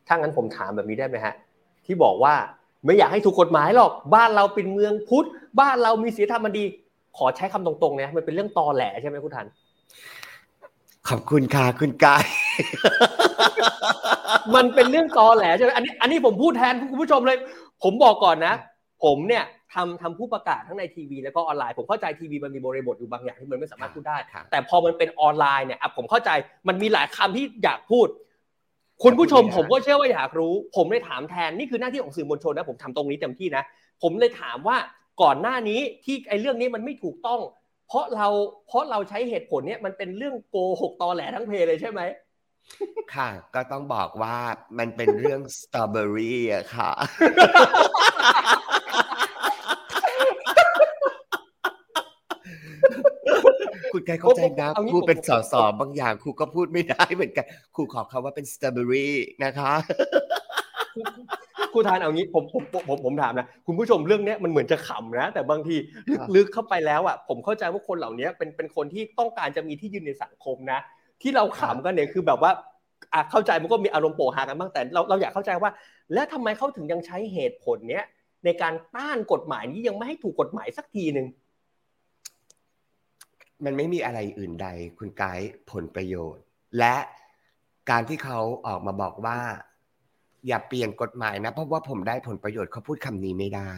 [0.07, 1.35] ถ้างั้นผมถามแบบนี้ได้ไหมฮะ
[1.87, 2.35] ที่บอกว่า
[2.85, 5.29] ไม่อยากให้ถูกกฎหมายหรอกบ้านเราเป็นเมืองพุทธ
[5.61, 6.64] บ้านเรามีศีลธรรมดี
[7.16, 9.46] ขอใช้คำตรงๆเนี่ยมันเป็นเรื่องตอแหลใช่ไหมคุณทัน
[11.09, 12.25] ขอบคุณค่ะคุณกาย
[14.55, 17.38] มันเป็นเรื่องตอแหลใช่ไหมอันนี้ อันนี้ผมพูดแทนคุณผู้ชมเลย
[17.83, 18.55] ผมบอกก่อนนะ
[19.05, 24.16] ผมเนี่ย ทำทำผู้ประกาศทั้งในทีวีแล้วก็ออนไลน์ผมเข้าใจทีวีมันมีบริบทอยู่บางอย่างที่มันไม่สามารถพูดได้
[24.50, 26.30] แต่พอมันเป็นออนไลน์เนี่ยผมเข้าใจ
[26.68, 28.06] มันมีหลายคำที่อยากพูด
[29.02, 33.62] คุณผู้ชมผมก็เชื่อว่าอยากรู้ ผมเลยถามแทนนี่คือหน้าที่ของสื่อมวลชนนะผมทำตรงนี้เต็มที่นะ
[34.02, 34.77] ผมเลยถามว่า
[35.23, 37.40] ก่อนหน้านี้ที่ไอ้เรื่องนี้มันไม่ถูกต้อง
[37.88, 38.29] เพราะเรา
[38.68, 42.00] เพราะเราใช้เหตุผลเนี้ยมันเป็นเรื่องโกหกตอแหลทั้งเพเลยใช่ไหม
[43.14, 44.37] ค่ะ ก็ต้องบอกว่า
[44.79, 46.90] มันเป็นเรื่องสตรอเบอรี่อะค่ะ
[53.92, 59.72] คุณไกเข้าใจนะครูเป็นสอสอบางอย่างครูก็พูดไม่ได้เหมือนกันครูขอคำว่าเป็นสตรอเบอรี่นะคะ
[61.72, 65.76] ครูทานเอางี้ผมผมผมผมถามนะคุณผู้ชมเรื่องนี้มันเหมือนจะขำนะ แต่บางที
[66.34, 70.80] ลึกเข้าไปแล้วอะผมเข้าใจว่าคนเหล่านี้เป็นเป็นคนที่ต้องการจะมีที่ยืนในสังคมนะ
[71.22, 72.50] ที่เราขำกันเนี่ยคือแบบว่า
[73.12, 75.70] อะเข้าใจมันก็มีอารมณ์โปหากันบ้างแต่เราเราอยากเข้าใจว่า
[76.14, 78.04] แล้วทำไมเขาถึงยังใช้เหตุผลเนี้ย
[78.44, 81.26] ในการต้านกฎหมายนี้ยังไม่ให้ถูกกฎหมายสักทีหนึ่ง
[83.65, 86.44] มันไม่มีอะไรอื่นใด คุณไกด์ผลประโยชน์
[86.79, 86.96] และ
[87.90, 89.38] การที่เขาออกมาบอกว่า
[90.46, 93.73] อย่าเปลี่ยนกฎหมายนะ เพราะว่าผมได้ผลประโยชน์เขาพูดคำนี้ไม่ได้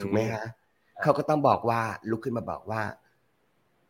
[0.00, 0.44] ถูกไหมฮะ
[1.02, 2.82] เขาก็ต้องบอกว่าลุกขึ้นมาบอกว่า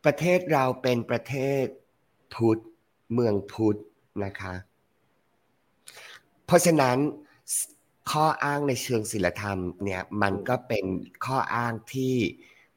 [0.05, 1.65] ประเทศเราเป็นประเทศ
[2.33, 2.61] พุทธ
[3.13, 3.79] เมืองพุทธ
[4.25, 4.53] นะคะ
[6.45, 6.97] เพราะฉะนั้น
[8.11, 10.85] ข้ออ้างในเชิงศิลธรรมเนี่ย มันก็เป็น
[11.25, 12.13] ข้ออ้างที่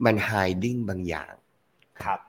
[0.05, 0.31] มันไฮ
[0.63, 1.33] ดิ้งบางอย่าง
[2.03, 2.28] ครับครั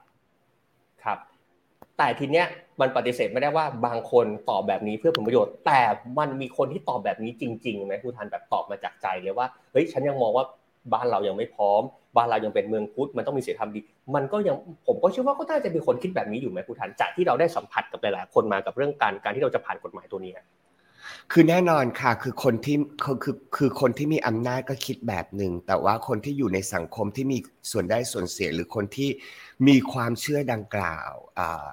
[2.01, 2.47] แต่ทีเนี้ย
[2.81, 5.81] มันปฏิเสธไม่ได้ว่าบางคนตอบแบบนี้เพื่อผลประโยชน์ แต่
[6.19, 10.45] มันมีคนที่ตอบแบบนี้จริงๆไหมผู้ทันแบบตอบมาจากใจเลยว่าเฮ้ยฉันยังมองว่า
[10.93, 11.81] บ้านเรายังไม่พร้อม
[12.15, 13.79] บ้านเรายังเป็นเมืองพุทธมันต้องมีศีลธรรมดี
[14.15, 14.55] มันก็ยัง
[14.87, 20.33] ผมก็เชื่อว่าก็น่าจะมีคนคิดแบบนี้อยู่ไหมผู้ทันจากที่เราได้สัมผัสกับหลายๆคนมากับเรื่องการการที่เราจะผ่านกฎหมายตัวนี้
[21.31, 27.37] คือแน่นอนค่ะคือคนที่คือคือคือคนที่มีอำนาจก็คิดแบบหนึ่งแต่ว่าคนที่อยู่ในสังคมที่มี
[27.71, 29.09] ส่วนได้ส่วนเสียหรือคนที่
[29.67, 31.65] มีความเชื่อดังกล่าวอ่า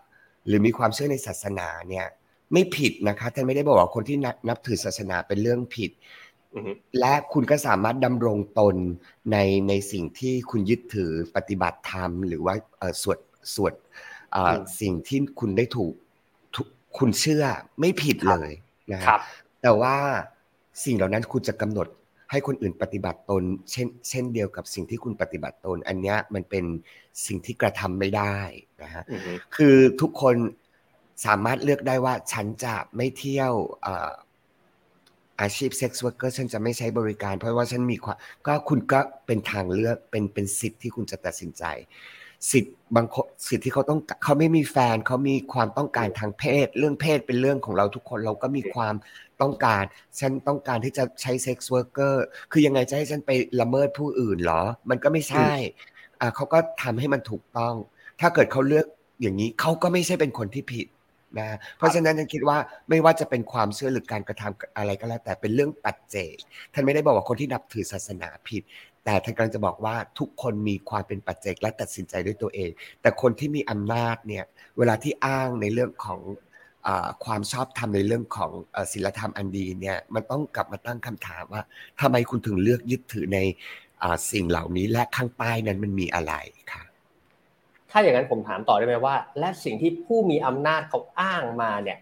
[0.48, 2.06] หรือมีความเชื่อในศาสนาเนี่ย
[2.52, 4.16] ไม่ผิดนะคะท่านไม่ได้บอกว่าคนที่
[4.48, 5.90] นับถือศาสนาเป็นเรื่องผิด
[6.98, 8.76] และคุณก็สามารถดำรงตน
[9.32, 9.36] ใน
[9.68, 12.54] ในสิ่งที่คุณยึดถือปฏิบัติธรรม หรือว่า
[13.02, 13.18] สวด
[13.54, 13.74] สวด
[14.80, 15.92] สิ่งที่คุณได้ถูก
[16.98, 17.44] คุณเชื่อ
[17.80, 18.50] ไม่ผิดเลย
[18.92, 19.20] นะครับ
[19.62, 19.96] แต่ว่า
[20.84, 21.86] สิ่งเหล่านั้นคุณจะกำหนด
[22.30, 26.64] ให้คนอื่นปฏิบัติตน เช่น เช่นเดียวกับสิ่งที่คุณปฏิบัติตน อันนี้มันเป็น
[27.26, 28.38] สิ่งที่กระทำไม่ได้
[28.82, 29.04] นะฮะ
[29.56, 30.36] คือทุกคน
[31.26, 33.52] สามารถเลือกได้ว่าฉันจะไม่เที่ยว
[35.40, 38.16] อาชีพเซ็กซ์วอร์เกอร์ฉันจะไม่ใช้บริการ เพราะว่าฉันมีความ
[38.46, 41.64] ก็คุณก็เป็นทางเลือกเป็นเป็นสิทธิ์ที่คุณจะตัดสินใจ
[42.52, 43.06] สิทธิ์บาง
[43.48, 48.94] สิทธิ์ที่เขาต้องเขาไม่มีแฟนเขามีความต้องการทางเพศ เรื่องเพศเป็นเรื่องของเราทุกคนเราก็มีความ
[49.42, 49.82] ต้องการ
[50.20, 53.30] ฉันต้องการที่จะใช้เซ็กซ์วอร์เกอร์คือยังไงจะให้ฉันไป
[53.60, 55.50] ละเมิดผู้อื่นหรอ มันก็ไม่ใช่
[56.20, 57.74] อ่าเขาก็ทำให้มันถูกต้อง
[58.20, 58.86] ถ้าเกิดเขาเลือก
[59.22, 60.86] อย่างนี้เขาก็ไม่ใช่เป็นคนที่ผิด
[61.38, 62.58] นะเพราะฉะนั้นฉันคิดว่า
[62.88, 66.34] ไม่ว่าจะเป็นความเชื่อหรือการกระทำอะไรก็แล้ว แต่เป็นเรื่องปัจเจก
[66.72, 68.62] ท่านไม่ได้บอกว่าคนที่นับถือศาสนาผิด
[69.08, 74.44] แต่ท่านกำลังจะบอกว่าทุกคนมีความเป็นปัจเจกและตัดสินใจด้วยตัวเอง แต่คนที่มีอำนาจเนี่ย
[74.78, 76.20] เวลาที่อ้างในเรื่องของ
[77.24, 78.50] ความชอบธรรมในเรื่องของ
[78.92, 81.62] ศีลธรรมอันดีเนี่ยมันต้องกลับมาตั้งคำถามว่า
[82.00, 83.38] ทำไมคุณถึงเลือกยึดถือใน
[84.32, 86.34] สิ่งเหล่านี้และข้างใต้นั้นมันมีอะไร
[86.72, 86.82] คะ
[87.90, 91.98] ถ้าอย่างนั้นผมถามต่อได้ไหมว่า และสิ่งที่ผู้มีอำนาจเขาอ้างมาเนี่ย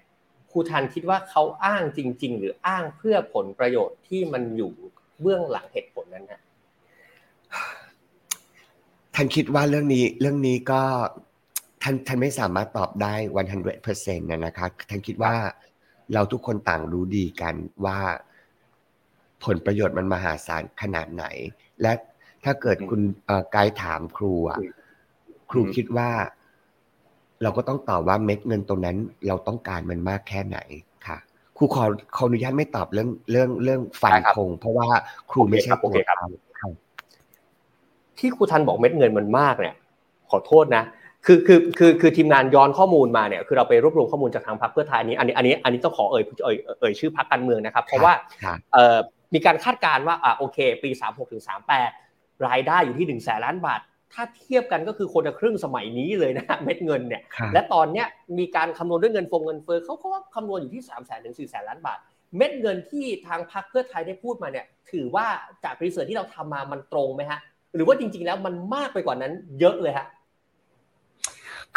[0.51, 4.73] ครูทันคิดว่าเขาอ้างจริง ๆ หรืออ้างเพื่อผลประโยชน์ที่มันอยู่
[5.21, 6.43] เบื้องหลังเหตุผลนั้นฮะ
[9.15, 10.83] ท่านคิดว่าเรื่องนี้เรื่องนี้ก็
[11.83, 15.35] ท่านท่านไม่สามารถตอบได้วันฮันเเปอร์เซ็นต์นะครับท่านคิดว่า
[16.15, 17.99] เราทุกคนต่างรู้ดีกันว่า
[19.45, 21.25] ผลประโยชน์มันมหาศาลขนาดไหน
[21.83, 21.93] และ
[22.45, 23.01] ถ้าเกิดคุณ
[23.53, 24.59] ไกด์ถามครูอะ
[25.51, 26.11] ครูคิดว่า
[27.43, 30.59] เราก็ต้องตอบว่าเม็ดเงินตรงนั้น เราต้องการมันมากแค่ไหน
[31.07, 31.19] ค่ะ
[31.57, 31.85] ครูขอ
[32.17, 34.89] ขออนุญาตไม่ตอบเรื่องเรื่องเรื่องฝันคง เพราะว่า
[35.31, 36.27] ครูไม่ใช่ตัวเขา
[38.19, 39.75] ที่ครูทันบอกเม็ดเงินมันมากเนี่ย
[40.31, 40.85] ขอโทษนะ
[41.27, 48.13] คือคือคือคือทีมงานย้อนข้อมูลมาเนี่ย คือเราไปรวบรวมข้อมูลจากทางพรรคเพื่อไทยอันนี้อันนี้อันนี้อันนี้ต้องขอเอ่ยเอ่ยเอ่ยชื่อพรรคการเมืองนะครับ เพราะว่า
[48.73, 48.97] เอ่อ
[49.35, 51.91] มีการคาดการณ์ว่าอ่าโอเค ปีสามหกถึงสามแปด
[52.47, 53.81] รายได้อยู่ที่หนึ่งแสนล้านบาท
[54.13, 58.07] ถ้าเทียบกันก็คือคนละครึ่งสมัยนี้เลยนะเม็ดเงินเนี่ย และตอนเนี้ย
[58.39, 61.99] มีการคำนวณด้วยเงินฟงเงินเฟ้อเขาก็คำนวณอยู่ที่3ามแสนถึงสี่แสนล้านบาท
[62.37, 65.27] เม็ดเงินที่ทางพรรคเพื่อไทยได้พูดมาเนี่ย ถือว่า
[65.65, 67.41] จากรีเสิร์ชที่เราทำมามันตรงไหมฮะ
[67.77, 70.07] หรือว่าจริง ๆ แล้วมันมากไปกว่านั้น เยอะเลยฮะ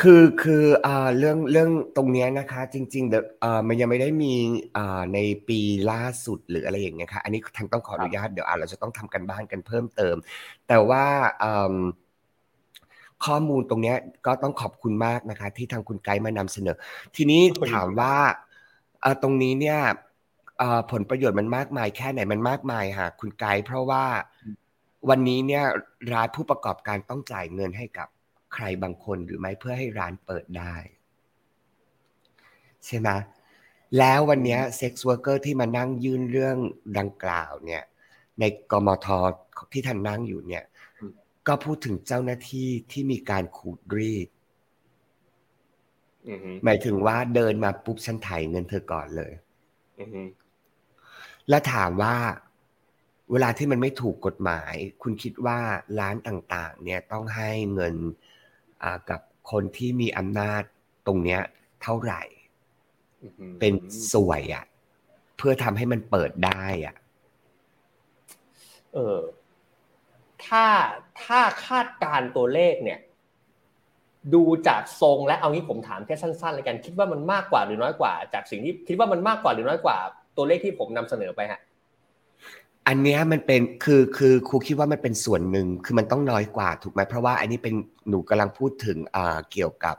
[0.02, 4.34] คือคืออ่าเรื่องเรื่องตรงนี้นะคะ จริงๆเดอ่ามันยังไม่ได้มี
[4.78, 5.60] อ่าในปี
[5.92, 10.16] ล่าสุดหรืออะไรอย่างเงี้ยค่ะอันนี้ทางต้องขออนุญาตเดี๋ยวอ่าเราจะต้องทำกันบ้านกันเพิ่มเติม
[10.68, 11.06] แต่ว่า
[11.44, 11.76] อ่า
[13.26, 13.96] ข้อมูลตรงนี้
[14.26, 16.78] ก็ต้องขอบคุณมากนะคะ ที่ทางคุณไกด์มานำเสนอ
[17.16, 17.42] ทีนี้
[17.72, 18.16] ถามว่า
[19.22, 19.80] ตรงนี้เนี่ย
[20.92, 24.06] ผลประโยชน์มันมากมายแค่ไหนมันมากมายค่ะคุณไกด์เพราะว่า
[25.10, 25.64] วันนี้เนี่ย
[26.12, 28.08] ร้านผู้ประกอบการต้องจ่ายเงินให้กับ
[28.54, 30.76] ใครบางคนหรือไม่เพื่อให้ร้านเปิดได้
[32.86, 33.10] ใช่ไหม
[33.98, 36.58] แล้ววันนี้เซ็กซ์วอร์เกอร์ที่มานั่งยื่นเรื่อง
[36.98, 37.84] ดังกล่าวเนี่ย
[38.40, 39.08] ในกมท
[39.74, 40.64] ที่ท่านนั่งอยู่เนี่ย
[41.48, 44.30] ก็พูดถึงเจ้าหน้าที่ที่มีการขูดรีด
[46.64, 49.34] หมายถึงว่าเดินมาปุ๊บฉันถ่ายเงินเธอก่อนเลย
[51.50, 52.16] แล้วถามว่า
[53.32, 55.60] เวลาที่มันไม่ถูกกฎหมาย คุณคิดว่า
[56.00, 57.96] ร้านต่างๆ เนี่ยต้องให้เงิน
[59.10, 59.22] กับ
[59.52, 60.62] คนที่มีอำนาจ
[61.08, 61.42] ตรงเนี้ย
[61.84, 62.22] เท่าไหร่
[63.60, 63.74] เป็น
[64.14, 64.66] สวยอะ่ะ
[65.38, 66.96] เพื่อทำให้มันเปิดได้อะ
[68.94, 69.20] เออ
[70.46, 70.66] ถ้า
[71.24, 73.00] ถ้าคาดการตัวเลขเนี่ย
[74.34, 79.98] ดูจากทรงและเอางี้ผมถามแค่สั้นๆเลยกัน คิดว่ามันมากกว่าหรือน้อยกว่า จากสิ่งที่คิดว่ามันมากกว่าหรือน้อยกว่า
[80.38, 81.62] ตัวเลขที่ผมนำเสนอไปฮะ
[82.90, 87.74] อันนี้มันเป็นคือคือครูคิดว่ามันเป็นส่วนหนึ่งคือมันต้องน้อยกว่าถูกไหมเพราะว่าอันนี้เป็น
[88.10, 89.96] หนูกำลังพูดถึงอ่าเกี่ยวกับ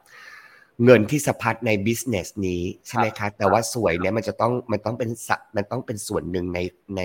[0.85, 5.11] เงินที่สะพัดในบิสเนสนี้ใช่ไหมคะแต่ว่าสวยเนี่ยมันจะต้องมันต้องเป็น
[5.57, 6.59] มันต้องเป็นส่วนหนึ่งใน
[6.97, 7.03] ใน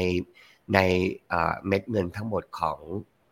[0.74, 0.80] ใน
[1.68, 2.80] เม็ดเงินทั้งหมดของ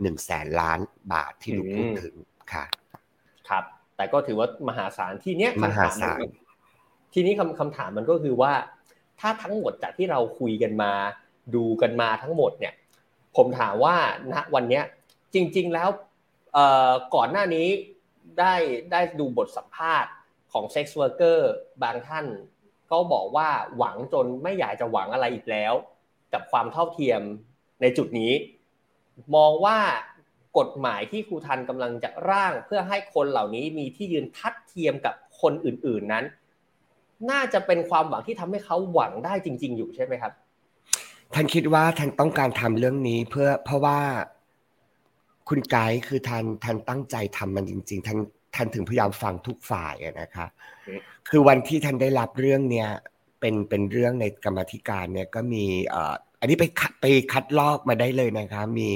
[0.01, 0.79] หนึ่งแสนล้าน
[1.13, 2.15] บาทที่หนูพูดถึง
[2.53, 2.65] ค่ะ
[3.49, 3.63] ครับ
[3.95, 6.19] แต่ก็ถือว่ามหาศาลที่เนี้ยมหาศาล
[7.13, 8.53] ทีนี้คำคำถามมันก็คือว่า
[9.19, 10.91] ถ้าทั้งหมดจากที่เราคุยกันมา
[11.55, 12.73] ดูกันมาทั้งหมดเนี่ย
[13.35, 13.95] ผมถามว่า
[14.33, 14.81] ณวันนี้
[15.33, 15.89] จริง ๆแล้ว
[17.15, 17.67] ก่อนหน้านี้
[18.39, 18.55] ได้
[18.91, 20.11] ได้ดูบทสัมภาษณ์
[20.51, 21.51] ของ sex worker
[21.83, 22.25] บางท่าน
[22.91, 25.73] ก็บอกว่าหวังจนไม่อยากจะหวังอะไรอีกแล้ว
[26.33, 27.21] กับความเท่าเทียม
[27.81, 28.33] ในจุดนี้
[29.35, 29.79] มองว่า
[30.57, 36.25] กฎหมายที่ครูธัญกำลังจะร่างเพื่อให้คนเหล่านี้มีที่ยืนทัดเทียมกับคนอื่นๆนั้น
[37.31, 40.33] น่าจะเป็นความหวังที่ทำให้เขาหวังได้จริง ๆ อยู่ใช่ไหมครับ
[41.33, 43.99] ท่านคิดว่าท่านต้องการทำเรื่องนี้เพื่อเพราะว่า
[45.49, 48.17] คุณไกด์คือท่านท่านตั้งใจทำมันจริง ๆท่าน
[48.55, 50.47] ท่านถึงพยายามฟังทุกฝ่ายนะคะ
[51.29, 52.89] คือวันที่ท่านได้รับเรื่องเนี้ย
[53.39, 56.63] เป็นเป็นเรื่องในกรรมธิการเนี่ยก็มีเอ่ออันนี้ไป
[57.01, 58.89] ไปคัดลอกมาได้เลยนะคะ มี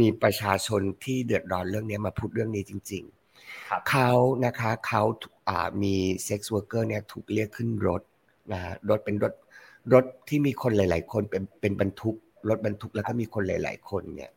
[0.00, 3.02] มีประชาชนที่เดือดร้อนเรื่องนี้มาพูดเรื่องนี้จริง
[3.46, 4.10] ๆ เขา
[4.44, 5.02] นะคะเขา
[5.48, 8.02] อ่ามีเซ็กซ์วอร์เกอร์เนี่ยถูกเรียกขึ้นรถ
[8.52, 9.32] นะรถเป็นรถ
[9.92, 12.16] รถที่มีคนหลาย ๆ คนเป็นเป็นบรรทุก
[12.48, 14.30] รถบรรทุกแล้วก็มีคนหลาย ๆ คนเนี่ย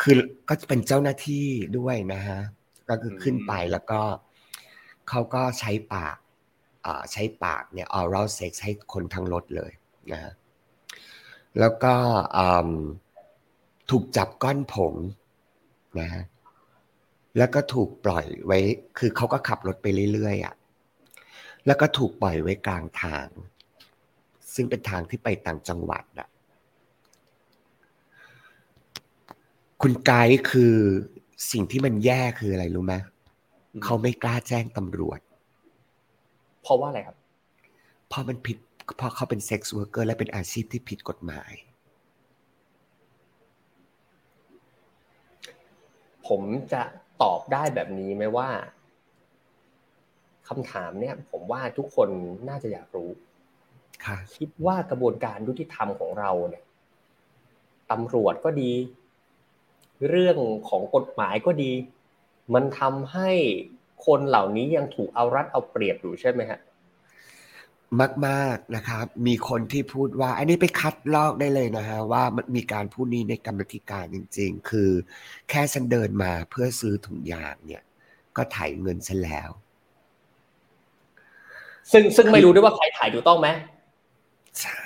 [0.00, 0.14] คือ
[0.48, 1.46] ก็จะเป็นเจ้าหน้าที่
[1.78, 2.40] ด้วยนะฮะ
[2.88, 4.00] ก็คือขึ้นไปแล้วก็
[5.08, 6.16] เขาก็ใช้ปาก
[7.12, 9.72] ใช้ปากเนี่ย oral sex ให้คนทั้งรถเลย
[10.12, 10.32] นะฮะ
[11.60, 11.94] แล้วก็
[13.90, 14.94] ถูกจับก้อนผม
[16.00, 16.22] นะฮะ
[17.38, 18.58] แล้วก็ถูกปล่อยไว้
[18.98, 20.54] คือเขาก็ขับรถไปเรื่อยๆอะ
[21.66, 23.26] แล้วก็ถูกปล่อยไว้กลางทาง
[24.54, 26.28] ซึ่งเป็นทางที่ไปต่างจังหวัดอะ
[29.82, 30.74] คุณไก่คือ
[31.52, 32.94] สิ่งที่มันแย่คืออะไรรู้ไหม
[33.84, 35.20] เขาไม่กล้าแจ้งตำรวจ
[36.62, 37.16] เพราะว่าอะไรครับ
[38.08, 38.56] เพราะมันผิด
[38.96, 41.52] เพราะเขาเป็น sex worker และเป็นอาชีพที่ผิดกฎหมาย
[46.28, 46.42] ผม
[46.72, 46.82] จะ
[47.22, 48.48] ตอบได้แบบนี้ไหมว่า
[50.48, 52.08] คำถามเนี่ย ผมว่าทุกคน
[52.48, 53.10] น่าจะอยากรู้
[54.36, 56.64] คิดว่ากระบวนการยุติธรรมของเราเนี่ย
[57.90, 58.72] ตำรวจก็ดี
[60.08, 60.38] เรื่อง
[60.68, 61.72] ของกฎหมายก็ดี
[62.54, 63.30] มันทำให้
[64.06, 66.60] คนเหล่านี้ยังถูกเอารัดเอาเปรียบอยู่ใช่ไหมฮะ
[68.26, 74.90] มาก ๆ นะครับ มีคนที่พูดว่า อันนี้ไปคัดลอกได้เลยนะฮะ ว่ามันมีการพูดนี้ในกรรมธิการจริง ๆ คือ
[75.50, 77.82] แค่ฉันเดินมาเพื่อซื้อถุงยางเนี่ย
[78.36, 79.50] ก็ถ่ายเงินฉันแล้ว
[81.92, 83.48] ซึ่งซึ่งไม่รู้ด้วยว่าใครถ่ายถูกต้องไหม
[84.62, 84.80] ใช่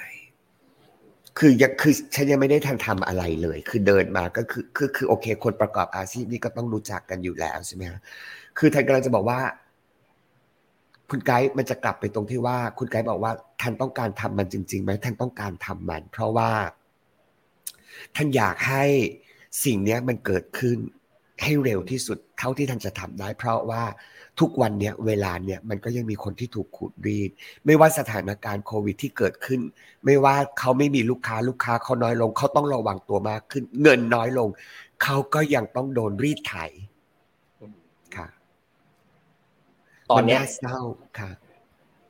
[1.38, 7.92] คือยังคือฉันยังไม่ได้ทันทำอะไรเลย คือเดินมาก็คือคือคือโอเค คนประกอบอาชีพนี่ก็ต้องรู้จักกันอยู่แล้วใช่ไหมค
[8.58, 9.40] คือท่านกำลังจะบอกว่า
[11.10, 16.50] คุณไกด์มันจะกลับไปตรงที่ว่า คุณไกด์บอกว่าท่านต้องการทำมันจริงๆไหมท่านต้องการทำมัน เพราะว่า
[18.16, 18.84] ท่านอยากให้
[19.64, 20.78] สิ่งนี้มันเกิดขึ้น
[21.42, 23.82] ให้เร็วที่สุดเท่าที่ท่านจะทำได้ เพราะว่า
[24.42, 27.30] ทุกวันเนี้ยเวลาเนี้ยมันก็ยังมีคนที่ถูกขูดรีด
[27.66, 29.60] ไม่ว่าสถานการณ์โควิดที่เกิดขึ้น
[30.04, 34.48] ไม่ว่าเขาไม่มีลูกค้าลูกค้าเขาน้อยลง เขาต้องระวังตัวมากขึ้น เงินน้อยลง
[35.02, 36.54] เขาก็ยังต้องโดนรีดไถ
[38.16, 38.26] ค่ะ
[40.10, 40.78] ตอนนี้เศร้า
[41.18, 41.30] ค่ะ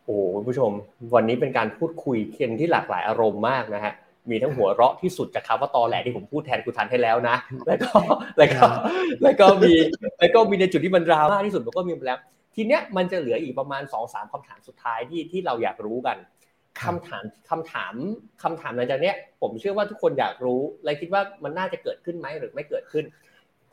[0.04, 0.70] โอ้คุณผู้ชม
[1.14, 3.94] วันนี้เป็นการพูดคุยเคนที่หลากหลายอารมณ์มากนะฮะ
[4.30, 7.90] มีทั้งหัวเราะที่สุดจากคำว่าตอแหลที่ผมพูดแทนคุณทันให้แล้วนะ แล้วก็
[8.38, 8.62] แล้วก็
[9.22, 9.72] แล้วก็มี
[10.20, 12.18] แล้วก็มีในจุดที่มันดราม่าที่สุดมันก็มีไปแล้ว
[12.54, 16.16] ทีเนี้ยมันจะเหลืออีกประมาณสองสามคำถามสุดท้ายที่ที่เราอยากรู้กัน
[16.82, 17.94] คำถามคำถาม
[18.42, 23.04] คำถามหลังจากเนี้ย ผมเชื่อว่าทุกคนอยากรู้และคิดว่ามันน่าจะเกิดขึ้นไหมหรือไม่เกิดขึ้น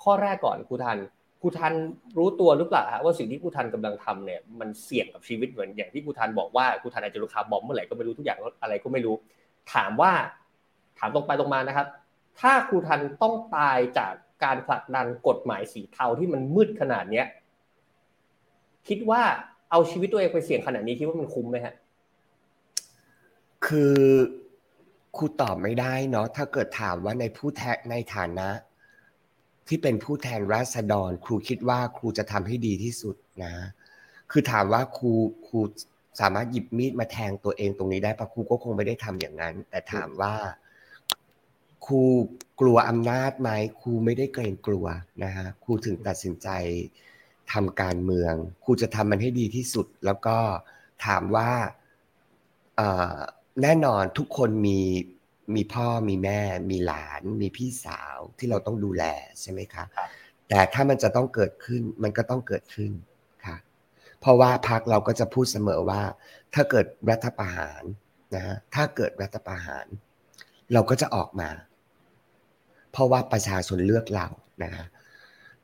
[0.04, 0.97] ข้อแรกก่อนครูทัน
[1.41, 1.74] ครูทัน
[2.18, 9.16] รู้ตัวหรือเปล่าว่าสิ่งที่ครูทันกำลังทำเนี่ยมันเสี่ยงกับชีวิตเหมือนอย่างที่ครูทันบอกว่าครูทันอาจจะรู้ข่าวบอมเมื่อไหร่ก็ไม่รู้ทุกอย่างอะไรก็ไม่รู้
[9.74, 10.14] ถามว่า
[10.98, 11.88] ถามตรงไปตรงมานะครับ
[12.40, 14.14] ถ้าครูทันต้องตายจาก
[14.44, 17.28] การผลักดันกฎหมายสีเทาที่มันมืดขนาดเนี้ย
[18.88, 19.22] คิดว่า
[19.72, 21.74] เอาชีวิตตัวเองไปเสี่ยงขนาดนี้คิดว่ามันคุ้มไหมฮะ
[23.66, 23.98] คือ
[25.16, 28.50] ครูตอบไม่ได้เนาะถ้าเกิดถามว่าในผู้แทนในฐานะ
[29.68, 33.54] ที่เป็นผู้แทนราษฎร ครูคิดว่าครูจะทำให้ดีที่สุดนะ
[34.32, 35.12] คือถามว่าครู
[35.48, 35.60] ครู
[36.20, 40.36] สามารถหยิบมีดมาแทงตัวเองตรงนี้ได้ปะครูก็คงไม่ได้ทำอย่างนั้น แต่ถามว่า
[41.86, 42.02] ครู
[42.60, 43.50] กลัวอำนาจไหม
[43.82, 44.86] ครูไม่ได้เกรงกลัว
[45.24, 46.50] นะฮะครูถึงตัดสินใจ
[47.54, 50.38] ทำการเมืองครูจะทำมันให้ดีที่สุด แล้วก็
[51.06, 51.50] ถามว่า
[53.62, 54.80] แน่นอนทุกคนมี
[55.56, 56.42] มีพ่อมีแม่
[56.72, 59.04] มีหลาน มีพี่สาวที่เราต้องดูแล
[59.42, 59.84] ใช่ไหมคะ
[60.50, 63.09] แต่ถ้ามันจะต้องเกิดขึ้นมันก็ต้องเกิดขึ้นค่ะ
[64.20, 66.02] เพราะว่าพักเราก็จะพูดเสมอว่า
[66.54, 67.82] ถ้าเกิดรัฐประหาร
[68.36, 69.86] นะฮะถ้าเกิดรัฐประหาร
[70.74, 71.50] เราก็จะออกมา
[72.92, 74.28] เพราะว่าประชาชนเลือกเรา
[74.64, 74.86] นะฮะ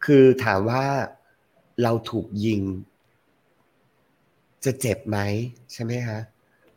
[0.06, 0.86] คือถามว่า
[1.84, 2.62] เราถูกยิง
[4.66, 5.20] จะเจ็บไหม
[5.74, 6.20] ใช่ไหมฮะ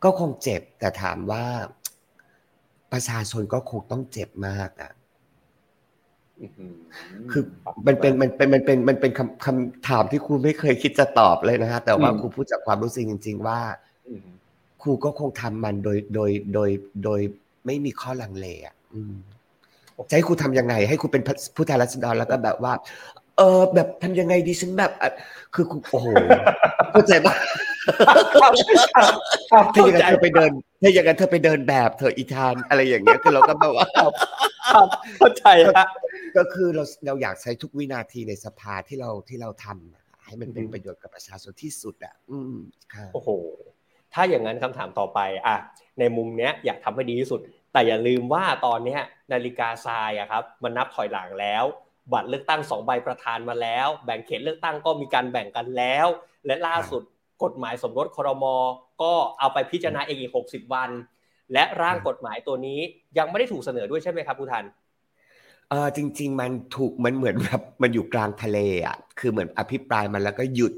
[0.03, 1.45] ก็คงเจ็บแต่ถามว่า
[2.91, 4.91] ประชาชนก็คงต้องเจ็บมากอะ
[7.31, 7.43] คือ
[7.87, 13.59] มันเป็นมันเป็นมันเป็นมันเป็นคำคำถามที่ครูไม่เคยคิดจะตอบเลยนะฮะแต่ว่าครูพูดจากความรู้สึกจริง ๆ ว่า
[14.81, 16.69] ครูก็คงทำมันโดยโดยโดย
[17.03, 17.19] โดย
[17.65, 18.75] ไม่มีข้อลังเลอะ
[20.09, 21.23] จะให้ครูทำยังไง ให้ครูเป็น
[21.55, 22.73] ผู้แทนรัษฎรแล้วก็แบบว่า
[23.37, 24.91] เออแบบทำยังไงดีฉันแบบ
[25.53, 26.07] คือครูโอ้โห
[26.91, 27.33] เข้าใจปะ
[29.73, 33.87] ถ้าอย่างนั้นเธอไปเดินถ้าอย่างนั้นเธอไปเดินแบบเธออีทานอะไรอย่างเงี้ยคือเราก็แบบว่า
[35.17, 35.87] เข้าใจฮะ
[36.37, 42.55] ก็คือเราเราอยากใช้ทุกวินาทีในสภาที่เราที่เราทำให้มันเป็นประโยชน์กับประชาชนที่สุดอะ อืม
[42.93, 43.29] ค่ะโอ้โห
[44.13, 45.57] ถ้าอย่างนั้นคำถามต่อไป อะ
[45.99, 47.39] ในมุมเนี้ยอยากทำให้ดีที่สุด
[47.73, 49.01] แต่อย่าลืมว่าตอนเนี้ย
[49.33, 51.63] นาฬิกาทรายอะครับ มันนับถอยหลังแล้ว
[52.13, 56.07] บัตรเลือกตั้งสองใบประธานมาแล้ว แบ่งเขตเลือกตั้งก็มีการแบ่งกันแล้ว
[56.45, 57.01] และล่าสุด
[57.43, 58.45] กฎหมายสมรสครม
[59.01, 60.89] ก็เอาไปพิจารณาเองอีก 60 วัน
[61.53, 62.79] และร่างกฎหมายตัวนี้
[63.17, 64.65] ยังไม่ได้ถูกเสนอด้วยใช่ไหมครับผู้ทัน
[65.69, 70.73] เออจริง ๆ มันถูกมันเหมือนแบบมันอยู่กลางทะเลอะคือเหมือนอภิปรายมันแล้วก็หยุด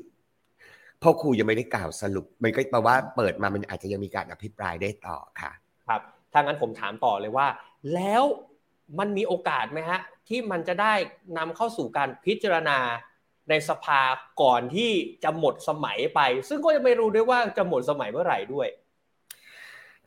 [1.02, 5.52] พ่อครูยังไม่ได้กล่าวสรุป มันก็แปลว่าเปิดมามันอาจจะยังมีการอภิปรายได้ต่อค่ะ
[5.88, 6.02] ครับ
[6.34, 7.48] ถ้างั้นผมถามต่อเลยว่า
[7.94, 8.24] แล้ว
[9.00, 10.94] มันมีโอกาสไหมฮะ ที่มันจะได้
[11.38, 12.78] นำเข้าสู่การพิจารณา
[13.50, 14.02] ในสภา
[14.42, 14.92] ก่อนที่
[15.24, 16.20] จะหมดสมัยไป
[16.50, 18.68] ซึ่งก็ยังไม่รู้ด้วยว่าจะหมดสมัยเมื่อไหร่ด้วย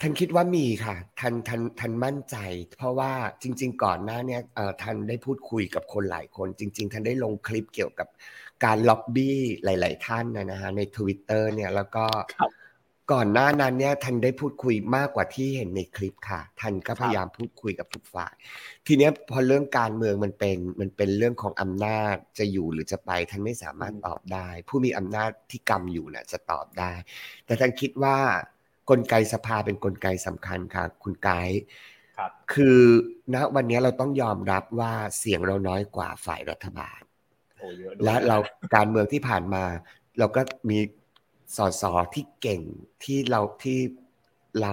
[0.01, 2.37] ท่านคิดว่ามีค่ะท่านท่านท่านมั่นใจ
[2.79, 4.39] เพราะว่าจริง ๆ ก่อนหน้านี้
[4.83, 8.09] ท่านได้พูดคุยกับคนหลายคน จริง ๆ ท่านได้ลงคลิปเกี่ยวกับ
[8.65, 12.05] การล็อบบี้หลาย ๆ ท่านนะฮะในทวิตเตอร์เนี่ยแล้วก็
[13.13, 18.35] ก่อนหน้านั้นเนี่ยท่านได้พูดคุยมากกว่าที่เห็นในคลิปค่ะท่านก็พยายามพูดคุยกับทุกฝ่าย
[18.87, 26.93] ทีนี้พอเรื่องการเมืองมันเป็นมันเป็นเรื่องของอำนาจจะอยู่หรือจะไปท่านไม่สามารถตอบได้ ผู้มีอำนาจที่กำอยู่น่ะจะตอบได้
[27.47, 28.17] แต่ท่านคิดว่า
[28.91, 31.61] กลไกสภาเป็นนกลไกสำคัญค่ะ คุณไกด์
[32.53, 32.81] คือ
[33.35, 37.01] ณวันนี้เราต้องยอมรับว่าเสียงเราน้อยกว่าฝ่ายรัฐบาล
[38.05, 38.39] และเรา
[38.75, 39.65] การเมืองที่ผ่านมา
[40.19, 40.79] เราก็มี
[41.57, 42.63] สอสอที่เก่ง
[43.05, 43.81] ที่เราที่
[44.63, 44.73] เรา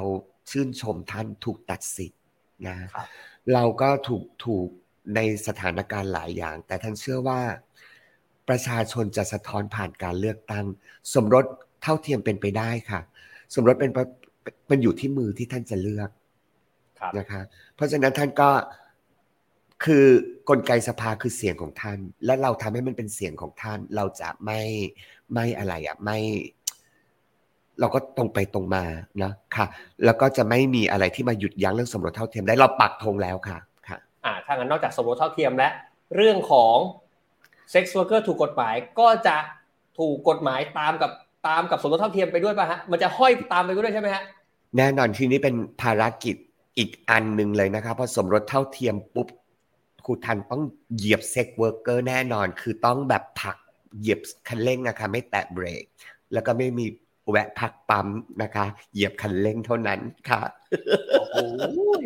[0.49, 2.22] ชื่นชมท่านถูกตัดสิทธิ์
[2.68, 2.78] นะ
[3.53, 4.68] เราก็ถูกถูก
[5.16, 7.41] ในสถานการณ์หลายอย่าง แต่ท่านเชื่อว่า
[8.49, 10.66] ประชาชนจะสะท้อนผ่านการเลือกตั้ง
[11.14, 11.45] สมรส
[11.82, 13.01] เท่าเทียมเป็นไปได้ค่ะ
[13.56, 13.91] สมรสเป็น
[14.68, 16.10] เป็นอยู่ที่มือที่ท่านจะเลือก
[17.18, 17.41] นะคะ
[17.76, 18.49] เพราะฉะนั้นท่านก็
[19.84, 20.06] คือ
[20.49, 24.62] กลไกสภาคือเสียงของท่าน และเราทำให้มันเป็นเสียงของท่าน เราจะไม่
[25.34, 26.18] ไม่อะไรอะไม่
[27.80, 28.84] เราก็ตรงไปตรงมา
[29.24, 29.66] นะค่ะ
[30.06, 35.70] แล้วก็จะไม่มีอะไรที่มาหยุดยั้งเรื่องสมรสเท่าเทียมได้เราปักธงแล้วค่ะค่ะ อ่าถ้างั้นนอกจากสมรสเท่าเทียมและ
[36.16, 36.76] เรื่องของ
[37.72, 39.38] sex worker ถูกกฎหมายก็จะ
[39.99, 41.12] ถูกกฎหมายตามกับ
[41.48, 44.24] ตามกับสมรสเท่าเทียมไปด้วยป่ะฮะมันจะห้อยตามไปด้วยใช่ไหมฮะ
[44.78, 46.36] แน่นอนทีนี้เป็นภารกิจ
[46.78, 49.28] อีกอันหนึ่งเลยนะครับพอสมรสเท่าเทียมปุ๊บ
[50.06, 50.62] ครูธัญต้อง
[50.96, 53.58] เหยียบ sex worker แน่นอน คือต้องแบบผัก
[54.00, 55.84] เหยียบคันเร่งนะคะไม่แตะเบรก
[56.34, 56.86] แล้วก็ไม่มี
[57.32, 58.08] แวะพักปั๊ม
[58.44, 60.42] นะคะ เหยียบคันเร่งเท่านั้นค่ะ
[61.32, 61.46] โอ้
[62.02, 62.04] ย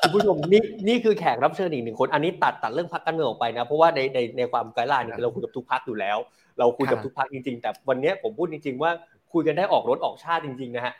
[0.00, 6.18] คุณผู้ชมนี่นี่คือแขกรับเชิญอีกหนึ่งคน อันนี้ตัดตัดเรื่องพักการเมืองออกไปนะ เพราะว่าในในในความไกด์ไลน์เราคุยกับทุกพักอยู่แล้ว
[6.58, 8.90] เราคุยกับทุกพักจริงๆ แต่วันนี้ผมพูดจริง ๆ ว่า
[9.32, 10.94] คุยกันได้ออกรถออกชาติจริง ๆ นะฮะ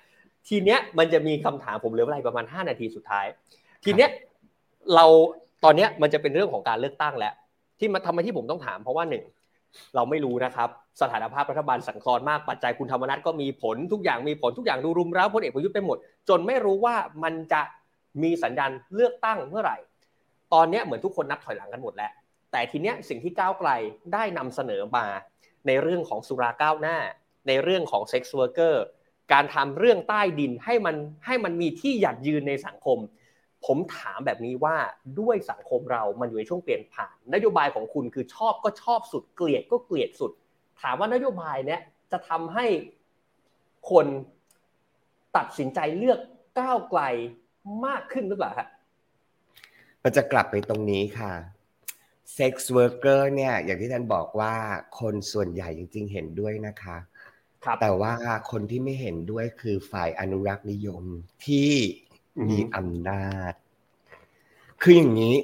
[0.49, 3.26] ทีเนี้ยมันจะมีคำถามผมเหลือเวลาประมาณ 5 นาทีสุดท้าย
[3.85, 4.11] ทีเนี้ย
[4.95, 5.07] เรา
[5.64, 7.35] ตอนเนี้ยมันจะเป็นเรื่องของการเลือกตั้งแล้ว
[7.79, 9.24] ที่มาทำไมที่ผมต้องถามเพราะว่าหนึ่ง
[9.95, 10.69] เราไม่รู้นะครับ
[11.01, 15.97] สถานภาพรัฐบาลสั่นคลอนมากปัจจัยคุณธรรมนัสก็มีผลทุกอย่างมีผลทุกอย่างดูรุมเร้าพลเอกประยุทธ์ไปหมด
[16.29, 17.62] จนไม่รู้ว่ามันจะ
[18.23, 19.77] มีสัญญาณเลือกตั้งเมื่อไหร่
[20.53, 22.12] ตอนนี้เหมือนทุกคนนับถอยหลังกันหมดแล้ว
[22.53, 23.71] แต่ทีเนี้ยสิ่งที่ก้าวไกล
[24.12, 25.07] ได้นำเสนอมา
[25.66, 26.97] ในเรื่องของสุราก้าวหน้า
[27.49, 28.84] ในเรื่องของ sex worker
[29.33, 30.97] การทำเรื่องใต้ดินให้มัน
[31.27, 32.99] ให้มันมีที่หยัดยืนในสังคม
[33.66, 34.76] ผมถามแบบนี้ว่า
[35.20, 40.32] ด้วยสังคมเรามันอยู่ในช่วงเปลี่ยนผ่าน นโยบายของคุณคือชอบก็ชอบสุดเกลียดก็เกลียดสุด
[40.80, 41.80] ถามว่านโยบายเนี้ย
[42.12, 42.66] จะทำให้
[43.90, 44.06] คน
[45.36, 46.20] ตัดสินใจเลือก
[46.61, 47.00] ก้าวไกล
[47.86, 48.68] มากขึ้นหรือเปล่าฮะ
[50.02, 51.32] มันจะกลับไปตรงนี้ค่ะ
[52.34, 54.54] sex worker เนี่ยอย่างที่ธัญบอกว่า
[55.00, 56.96] คนส่วนใหญ่จริง ๆ เห็นด้วยนะคะ
[57.80, 58.12] แต่ว่า
[58.50, 61.02] คนที่ไม่เห็นด้วยคือฝ่ายอนุรักษ์นิยม
[61.46, 61.70] ที่
[62.49, 63.53] มีอำนาจ
[64.83, 65.35] คืออย่างนี้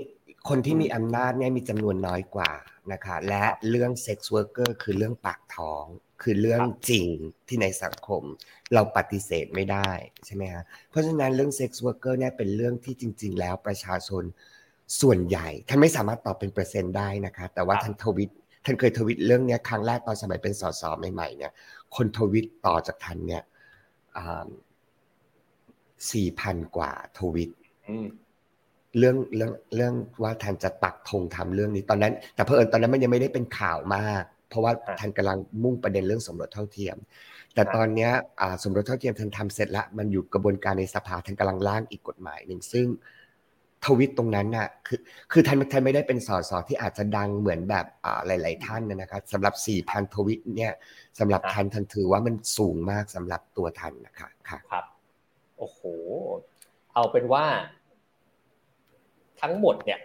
[0.48, 2.52] คนที่มีอำนาจเนี่ยมีจำนวนน้อยกว่า
[2.92, 5.84] นะคะ และเรื่อง sex worker คือเรื่องปากท้อง
[6.22, 6.60] คือเรื่อง
[6.90, 7.08] จริง
[7.48, 8.22] ที่ในสังคม
[8.74, 9.90] เราปฏิเสธไม่ได้
[10.26, 14.22] ใช่ไหมฮะ เพราะฉะนั้นเรื่อง sex worker เนี่ยเป็นเรื่องที่จริง ๆ แล้วประชาชน
[15.00, 18.30] ส่วนใหญ่ธัญไม่สามารถตอบเป็นเปอร์เซ็นต์ได้นะคะ แต่ว่าท่านทวิต
[18.64, 21.52] ท่านเคยทวิตเรื่องนี้ครั้งแรกตอนสมัยเป็นสสใหม่ๆเนี่ย
[21.96, 23.42] คนทวิตต่อจากธัญเนี่ย
[26.12, 27.50] สี่พันกว่าทวิต
[28.98, 36.96] เรื่องเรื่องเรื่องว่าท่านจะปักธงทำเรื่องนี้ตอนนั้น แต่เพอเอิญตอนนั้นมันยังไม่ได้เป็นข่าวมาก เพราะว่าท่านกำลังมุ่งประเด็นเรื่องสมรสเท่าเทียม
[37.54, 38.08] แต่ตอนนี้
[38.62, 42.86] สมรสเท่าเทียมท่านทำเสร็จแล้วมันอยู่กระบวนการในสภาท่านกำลังร่างอีกกฎหมายหนึ่งซึ่ง
[43.84, 45.00] ทวิตตรงนั้นน่ะคือ
[45.32, 50.72] คือท่านท่านไม่ได้เป็นสสที่อาจจะดังเหมือนแบบอ่าหลาย ๆ ท่านนะครับสำหรับสี่พันทวิตเนี่ย
[51.18, 54.84] สำหรับท่านท่านถือว่ามันสูงมากสำหรับตัวท่านนะคะค่ะครับ
[55.58, 55.80] โอ้โห
[56.94, 57.44] เอาเป็นว่า
[59.40, 60.00] ทั้งหมดเนี่ย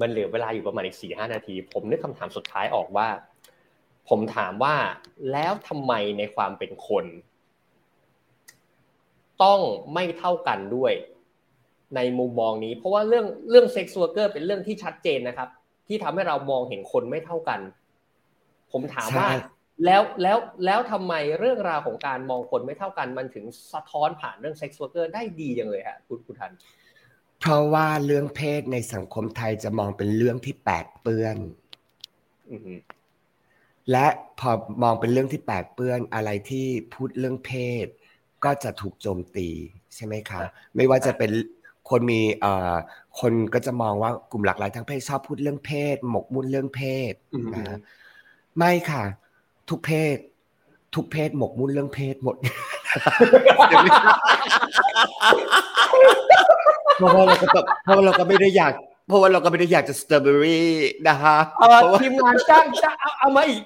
[0.00, 3.08] มันเหลือเวลาอยู่ประมาณอีกสี่ห้านาที ผมนึกคำถามสุดท้ายออกว่า
[4.08, 4.74] ผมถามว่า
[5.32, 7.04] แล้วทำไมในความเป็นคน
[9.42, 9.60] ต้อง
[9.94, 10.92] ไม่เท่ากันด้วย
[11.96, 15.48] ในมุมมองนี้ เพราะว่าเรื่องเรื่องเซ็กซ์วอร์เกอร์เป็นเรื่องที่ชัดเจนนะครับ
[15.88, 17.60] ที่ทำให้เรามองเห็นคนไม่เท่ากัน
[18.72, 19.28] ผมถามว่า
[19.84, 26.52] แล้วแล้วแล้วทำไมเรื่องราวของการมองคนไม่เท่ากันมันถึงสะท้อนผ่านเรื่อง sex worker ได้ดีอย่างเลยฮะคุณคุณธัญ
[27.40, 31.36] เพราะว่าเรื่องเพศในสังคมไทยจะมองเป็นเรื่องที่แปดเปื้อน
[33.90, 34.06] และ
[34.40, 34.50] พอ
[34.82, 37.52] มองเป็นเรื่องที่แปดเปื้อนอะไรที่พูดเรื่องเพ
[37.84, 37.86] ศ
[38.44, 39.48] ก็จะถูกโจมตี
[39.94, 40.38] ใช่ไหมคะ
[40.76, 41.30] ไม่ว่าจะเป็น
[41.90, 42.74] คนมีเอ่อ
[43.20, 47.14] คนก็จะมองว่ากลุ่มหลากหลายทางเพศชอบพูดเรื่องเพศ หมกมุ่นเรื่องเพศ
[47.54, 47.78] นะ
[48.58, 49.04] ไม่ค่ะ
[49.68, 50.18] ทุกเพศ
[50.94, 52.36] ทุกเพศหมกมุ่นเรื่องเพศหมด
[56.96, 58.72] เพราะว่าเราก็แบบเพราะว่าเราก็ไม่ได้อยาก
[59.06, 60.70] เพราะว่าเราก็ไม่ได้อยากจะสตรอเบอรี่
[61.08, 61.36] นะฮะ
[62.02, 63.62] ทีมงานจ้างจ้างเอามาอีก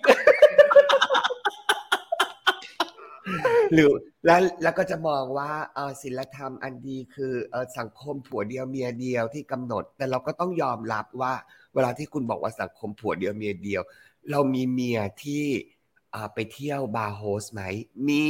[3.73, 3.91] หรือ
[4.27, 11.33] แล้วแล้วก็จะมองว่าเออศิลธรรมอันดีคือเออสังคมผัวเดียวเมียเดียวที่กำหนด แต่เราก็ต้องยอมรับว่า
[11.75, 13.83] เวลาที่คุณบอกว่าสังคมผัวเดียวเมียเดียว
[14.31, 15.45] เรามีเมียที่
[16.35, 17.63] ไปเที่ยวบาร์โฮสไหม
[18.09, 18.27] มี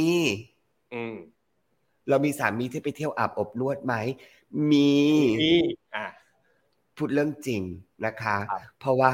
[0.93, 1.15] อืม
[2.09, 3.95] เรามีสามีที่ไปเที่ยวอาบอบนวดไหม
[4.71, 4.91] มี
[5.43, 5.55] มี
[5.95, 6.05] อ่า
[6.97, 7.61] พูดเรื่องจริง
[8.05, 8.37] นะคะ
[8.79, 9.13] เพราะว่า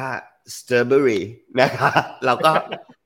[0.57, 1.23] สตรอเบอรี่
[1.61, 1.89] นะคะ
[2.25, 2.51] เราก็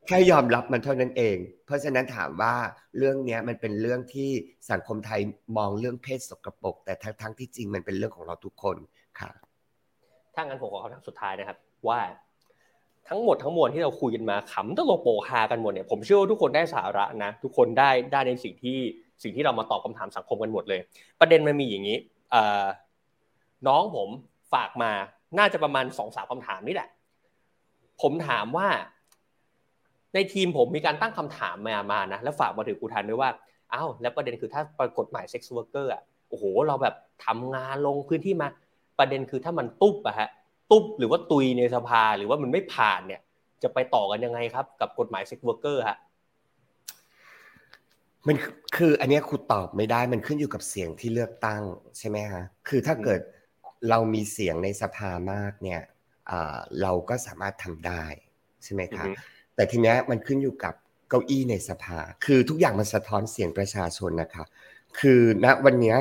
[0.07, 2.55] แค่ยอมรับมันเท่านั้นเอง เพราะฉะนั้นถามว่า
[2.97, 4.29] เรื่องนี้มันเป็นเรื่องที่
[4.71, 5.21] สังคมไทย
[5.57, 8.77] มองเรื่องเพศสกรปรกแต่ทั้งทั้งที่จริงมันเป็นเรื่องของเราทุกคน
[9.19, 9.31] ค่ะ
[10.35, 11.57] ถ้างั้นผมขอคำถามสุดท้ายนะครับ
[11.87, 11.99] ว่า
[13.09, 18.77] ทั้งหมดทั้งมวลที่เราคุยกันมาขำตลกโปฮากันหมดเนี่ยผมเชื่อว่าทุกคนได้สาระนะทุกคนได้ได้ในสิ่งที่
[19.23, 20.79] สิ่งที่เรามาตอบคาถามสังคมกันหมดเลย
[21.19, 21.97] ประเด็นมันมีอย่างนี้
[23.67, 24.09] น้องผม
[24.53, 24.91] ฝากมา
[25.37, 26.89] น่าจะประมาณสองสามคำถามนี่แหละ
[28.01, 28.67] ผมถามว่า
[30.13, 33.29] ในทีมผมมีการตั้งคำถามมามานะแล้วฝากมาถึงกูทันด้วยว่า
[33.73, 36.95] อ้าวแล้วประเด็นคือถ้าร่างกฎหมาย sex worker อะโอ้โหเราแบบ
[37.25, 38.47] ทำงานลงพื้นที่มา
[38.99, 40.29] ประเด็นคือถ้ามันตุ๊บอะฮะ
[40.71, 43.21] ตุ๊บหรือว่าตุยในสภาหรือว่ามันไม่ผ่านเนี่ย
[43.63, 45.97] จะไปต่อกันยังไงครับ กับกฎหมาย sex worker ฮะ
[48.27, 48.35] มัน
[48.77, 51.61] คืออันนี้คุณตอบไม่ได้มันขึ้นอยู่กับเสียงที่เลือกตั้ง
[51.97, 53.19] ใช่ไหมฮะคือถ้าเกิด
[53.89, 55.81] เรามีเสียงในสภามากเนี่ย
[56.81, 58.03] เราก็สามารถทำได้
[58.63, 59.05] ใช่ไหมคะ
[59.55, 60.73] แต่ทีนี้มันขึ้นอยู่กับ
[61.09, 64.45] เก้าอี้ในสภา คือทุกอย่างมันสะท้อนเสียงประชาชนนะคะ
[64.99, 65.95] คือณวันนี้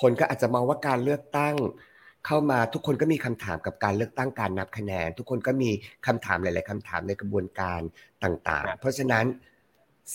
[0.00, 1.54] คนก็อาจจะมองว่าการเลือกตั้ง
[2.26, 5.70] เข้ามาทุกคนก็มีคำถามกับการเลือกตั้งการนับคะแนน ทุกคนก็มี
[6.06, 7.80] คำถามหลาย ๆคำถามในกระบวนการ
[8.24, 9.24] ต่าง ๆ เพราะฉะนั้น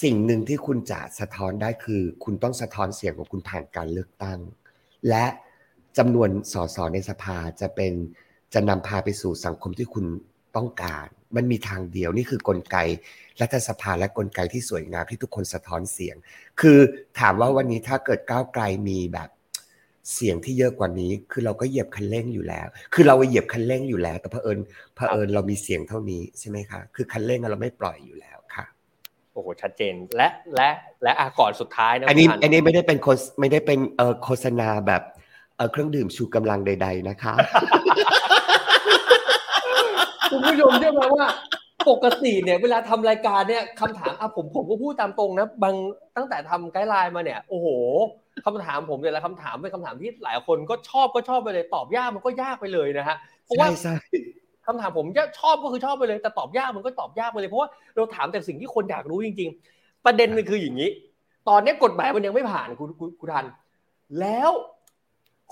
[0.04, 4.40] สิ่งหนึ่งที่คุณจะสะท้อนได้คือ คุณต้องสะท้อนเสียงของคุณผ่านการเลือกตั้ง
[5.10, 5.26] และ
[5.98, 7.94] จำนวนสสในสภาจะเป็น
[8.54, 10.06] จะนำพาไปสู่สังคมที่คุณ
[10.56, 12.78] ต้องการ มันมีทางเดียวนี่คือกลไก
[13.42, 16.16] รัฐสภาและกลไกที่สวยงามที่ทุกคนสะท้อนเสียง
[16.62, 16.80] คือ
[17.20, 19.30] ถามว่าวันนี้ถ้าเกิดก้าวไกลมีแบบ
[20.14, 24.60] เสียงที่เยอะกว่านี้ คือเราก็เหยียบคันเร่งอยู่แล้ว คือเราเหยียบคันเร่งอยู่แล้ว แต่เผอิญ
[24.96, 28.66] เผอิญเรามีเสียงเท่านี้ใช่ไหมคะ คือคันเร่งเราไม่ปล่อยอยู่แล้วค่ะ
[29.34, 30.70] โอ้โห ชัดเจน และและ
[31.04, 35.02] และอาก่อนสุดท้ายนะอันนี้อันนี้ไม่ได้เป็นโฆษไม่ได้เป็นเอ่อโฆษณาแบบ
[35.58, 37.34] เอ่อเครื่องดื่มชูกำลังใด ๆ นะคะ
[40.32, 41.28] คุณผู้ชมเชื่อไหมว่า
[41.90, 45.76] ปกติเนี่ยเวลาทำรายการเนี่ยคำถามอะผมผมก็พูดตามตรงนะบาง
[46.18, 47.68] ตั้งแต่ทำไกด์ไลน์มาเนี่ยโอ้โห
[48.46, 53.96] คำถามผมแต่ละคำถามเป็นคำถามที่หลายคนก็ชอบก็ชอบไปเลย ตอบยากมันก็ยากไปเลยนะฮะเพราะว่าใช่ใช่
[54.68, 60.90] คำถามผมจะชอบก็คือชอบไปเลย แต่ตอบยากมันก็ตอบยากไปเลยเพราะว่าเราถามแต่สิ่งที่คนอยากรู้จริง ๆ ประเด็นมันคืออย่างนี้
[61.50, 63.46] ตอนนี้กฎหมายมันยังไม่ผ่านคุณคุณคุณทัน
[64.20, 64.52] แล้ว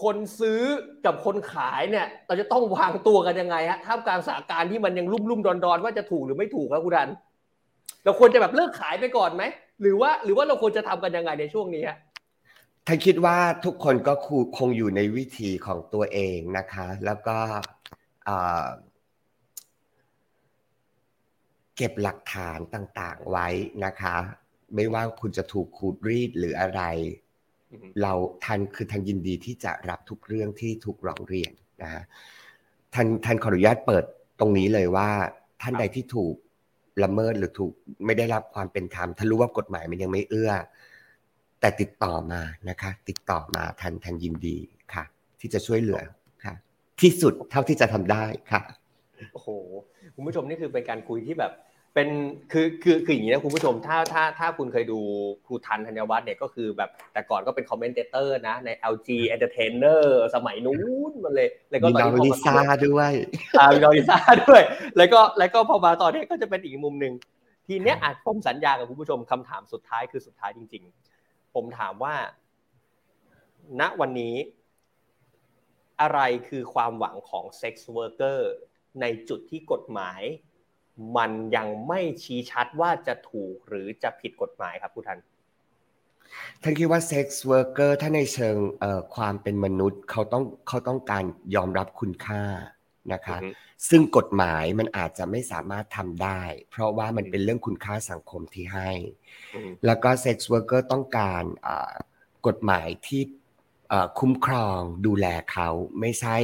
[0.04, 0.62] คนซื้อ
[1.06, 7.10] กับคนขายเนี่ยเราจะต้องวางตัวกันยังไงฮะท่ามกลางสถานการณ์ที่มันยังรุ่มรุ่มดอนดอนว่าจะถูกหรือไม่ถูกครับคุณทัน
[8.04, 9.44] เราควรจะแบบเลิกขายไปก่อนไหม
[9.82, 11.98] หรือว่าหรือว่าเราควรจะทำกันยังไงในช่วงนี้ฮะ
[12.88, 14.28] ท่านคิดว่าทุกคนก็ค
[14.58, 17.38] คงอยู่ในวิธีของตัวเองนะคะ แล้วก็
[21.76, 23.48] เก็บหลักฐานต่างๆไว้
[23.86, 24.16] นะคะ
[24.76, 26.82] ไม่ว่าคุณจะถูกขูดรีดหรืออะไร
[28.02, 28.14] เรา
[28.46, 31.52] ทันคือทันยินดีที่จะรับทุกเรื่องที่ถูกร้องเรียน
[31.84, 32.04] นะฮะ
[32.94, 34.04] ท่านท่านขออนุญาตเปิด
[34.40, 35.10] ตรงนี้เลยว่า
[35.62, 36.36] ท่านใดที่ถูก
[37.04, 37.74] ละเมิดหรือถูก
[38.06, 40.52] ไม่ได้รับความเป็นธรรมท่านรู้ว่ากฎหมายมันยังไม่เอื้อ
[41.60, 44.58] แต่ติดต่อมานะคะ ติดต่อมาธัญธัญยินดี
[44.94, 45.04] ค่ะ
[45.40, 46.02] ที่จะช่วยเหลือ
[46.46, 46.56] ค่ะ
[47.02, 48.62] ที่สุดเท่าที่จะทำได้ค่ะ
[49.34, 49.50] โอ้โห
[50.16, 51.52] คุณผู้ชมนี่คือเป็นการคุยที่แบบ
[51.98, 52.10] เป็น
[52.52, 55.00] คือคือคืออย่างนี้นะคุณผู้ชมถ้าถ้าถ้าคุณเคยดู
[55.46, 60.04] ครูธัญธัญวัฒน์เนี่ยก็คือแบบแต่ก่อนก็เป็น commentator นะใน LG Entertainer
[60.36, 60.78] สมัยนู้
[61.10, 63.12] นมาเลย แล้วก็มีตอนน้องนี้พอลิมาซ่าด้วย
[63.60, 64.62] อ่ามีน้องลิซ่าด้วย
[64.98, 67.14] แล้วก็แล้วก็พอมาตอนนี้ก็จะเป็นอีกมุมหนึ่ง
[67.68, 70.84] ทีเนี้ยอาจผมสัญญากับคุณผู้ชมคำถามสุดท้ายคือสุดท้ายจริง
[71.20, 72.16] ๆ ผมถามว่า
[73.80, 74.36] ณวันนี้
[76.02, 76.20] อะไร
[76.50, 78.52] คือความหวังของ sex worker
[79.02, 80.22] ในจุดที่กฎหมาย
[81.18, 85.20] มันยังไม่ชี้ชัดว่าจะถูกหรือจะผิดกฎหมายครับคุณธัญ
[86.62, 91.24] ธัญคิดว่า sex worker ถ้าในเชิงเอ่อความเป็นมนุษย์เขาต้องเขาต้องการ
[91.56, 92.44] ยอมรับคุณค่า
[93.14, 93.48] นะคะอือฮึ
[93.90, 98.92] ซึ่งกฎหมายมันอาจจะไม่สามารถทำได้ เพราะว่ามันเป็นเรื่องคุณค่าสังคมที่ให้
[99.54, 101.94] อืมแล้วก็ sex worker ต้องการอ่า
[102.48, 103.22] กฎหมายที่
[103.90, 105.70] เอ่อคุ้มครองดูแลเขา
[106.00, 106.38] ไม่ใช่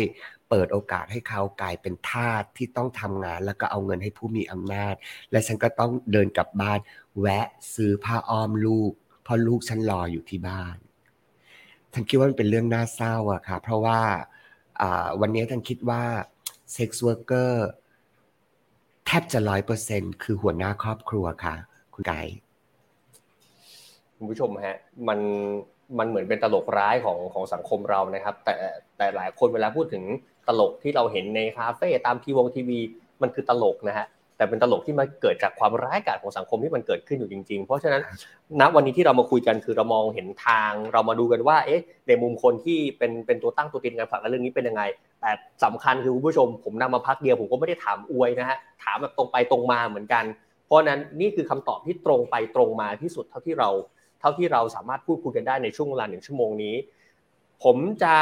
[0.52, 4.96] เปิดโอกาสให้เขากลายเป็นทาสที่ต้องทำงาน แล้วก็เอาเงินให้ผู้มีอำนาจ
[5.32, 6.80] และฉันก็ต้องเดินกลับบ้าน
[7.20, 8.92] แวะซื้อผ้าอ้อมลูก
[9.24, 10.78] เพราะลูกฉันรออยู่ที่บ้าน
[11.94, 14.00] ธัญคิดว่ามันเป็นเรื่องน่าเศร้าอะค่ะ เพราะว่า
[15.22, 16.04] วันนี้ธัญคิดว่า
[16.74, 17.68] sex worker
[19.06, 21.56] แทบจะร้อยเปอร์เซ็นต์คือหัวหน้าครอบครัวค่ะ
[21.94, 22.20] คุณไก่
[24.18, 24.78] คุณผู้ชมฮะ
[25.08, 25.20] มัน
[26.00, 28.56] มันเหมือนเป็นตลกร้ายของของสังคมเรานะครับ แต่
[28.98, 30.04] แต่หลายคนเวลาพูดถึง
[30.48, 32.80] ตลกที่เราเห็นในคาเฟ่ตามทีวงทีวี
[33.22, 38.02] มันคือตลกนะฮะแต่เป็นตลกที่มาเกิดจากความร้ายกาจของสังคมที่มันเกิดขึ้นอยู่จริง ๆ เพราะฉะนั้น
[38.60, 44.84] ณวันนี้ที่เรามาคุยกันคือเรามองเห็นทาง เรามาดูกันว่า เอ๊ะ ในมุมคนที่เป็นเป็นตัวตั้งตัวตีนกันผลักเรื่องนี้เป็นยังไง
[45.22, 45.32] แต่
[45.64, 50.24] สำคัญคือคุณผู้ชม ผมนำมาพักเดียวผมก็ไม่ได้ถามอวยนะฮะถามแบบตรงไปตรงมาเหมือนกัน
[50.66, 53.70] เพราะฉะนั้นนี่คือคำตอบที่ตรงไปตรงมาที่สุดเท่าที่เรา
[54.20, 56.76] เท่าที่เราสามารถพูดคุยกันได้ในช่วงเวลาหนึ่งชั่วโมงนี้
[57.64, 58.16] ผมจะ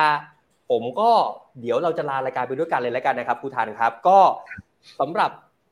[0.70, 1.12] ผมก็
[1.62, 4.20] เดี๋ยวเราจะลารายการไปด้วยกันเลยแล้วกันนะครับครูทันครับ ก็
[5.00, 5.32] สำหรับ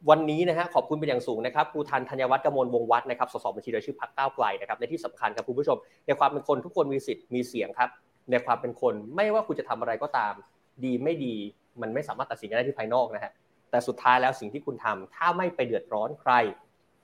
[0.10, 7.90] วันนี้นะฮะขอบคุณเป็นอย่างสูงนะครับครูทันธัญวัฒน์กมลวงวัฒน์นะครับสสบัญชีรายชื่อพรรคก้าวไกลนะครับในที่สำคัญครับคุณผู้ชม ในความเป็นคนทุกคนมีสิทธิ์มีเสียงครับ
[8.32, 10.34] ในความเป็นคนไม่ว่าคุณจะทำอะไรก็ตาม
[10.84, 11.36] ดีไม่ดี
[11.82, 13.32] มันไม่สามารถตัดสินกันได้ที่ภายนอกนะฮะ
[13.70, 16.34] แต่สุดท้ายแล้วสิ่งที่คุณทำถ้าไม่ไปเดือดร้อนใคร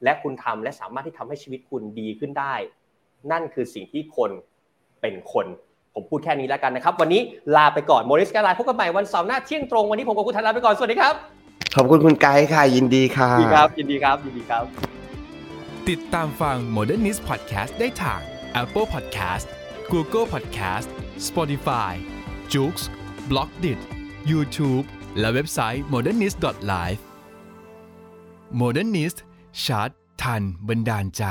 [0.03, 2.55] และคุณทำและสามารถที่ทำให้ชีวิตคุณดีขึ้นได้
[3.31, 4.31] นั่นคือสิ่งที่คน
[5.01, 5.47] เป็นคน
[5.95, 7.21] ผมพูดแค่นี้แล้วกันนะครับ วันนี้
[7.55, 11.13] ลาไปก่อนโมริสกาไลพบกันใหม่วันเสาร์หน้าเที่ยงตรงวันนี้ผมกับคุณธันลาไปก่อนสวัสดีครับ
[11.75, 14.63] ขอบคุณคุณไกด์ค่ะ ยินดีค่ะยินดีครับ ยินดีครับ ยินดีครับ
[15.89, 18.21] ติดตามฟัง Modernist Podcast ได้ทาง
[18.61, 19.45] Apple Podcast
[19.91, 20.87] Google Podcast
[21.27, 21.93] Spotify
[22.53, 22.75] j o o x
[23.29, 23.79] b l o g d i t
[24.31, 24.85] YouTube
[25.19, 27.01] และเว็บไซต์ modernist.live
[28.61, 29.17] Modernist
[29.65, 29.89] ชัด
[30.23, 31.23] ทันบันดาลใจ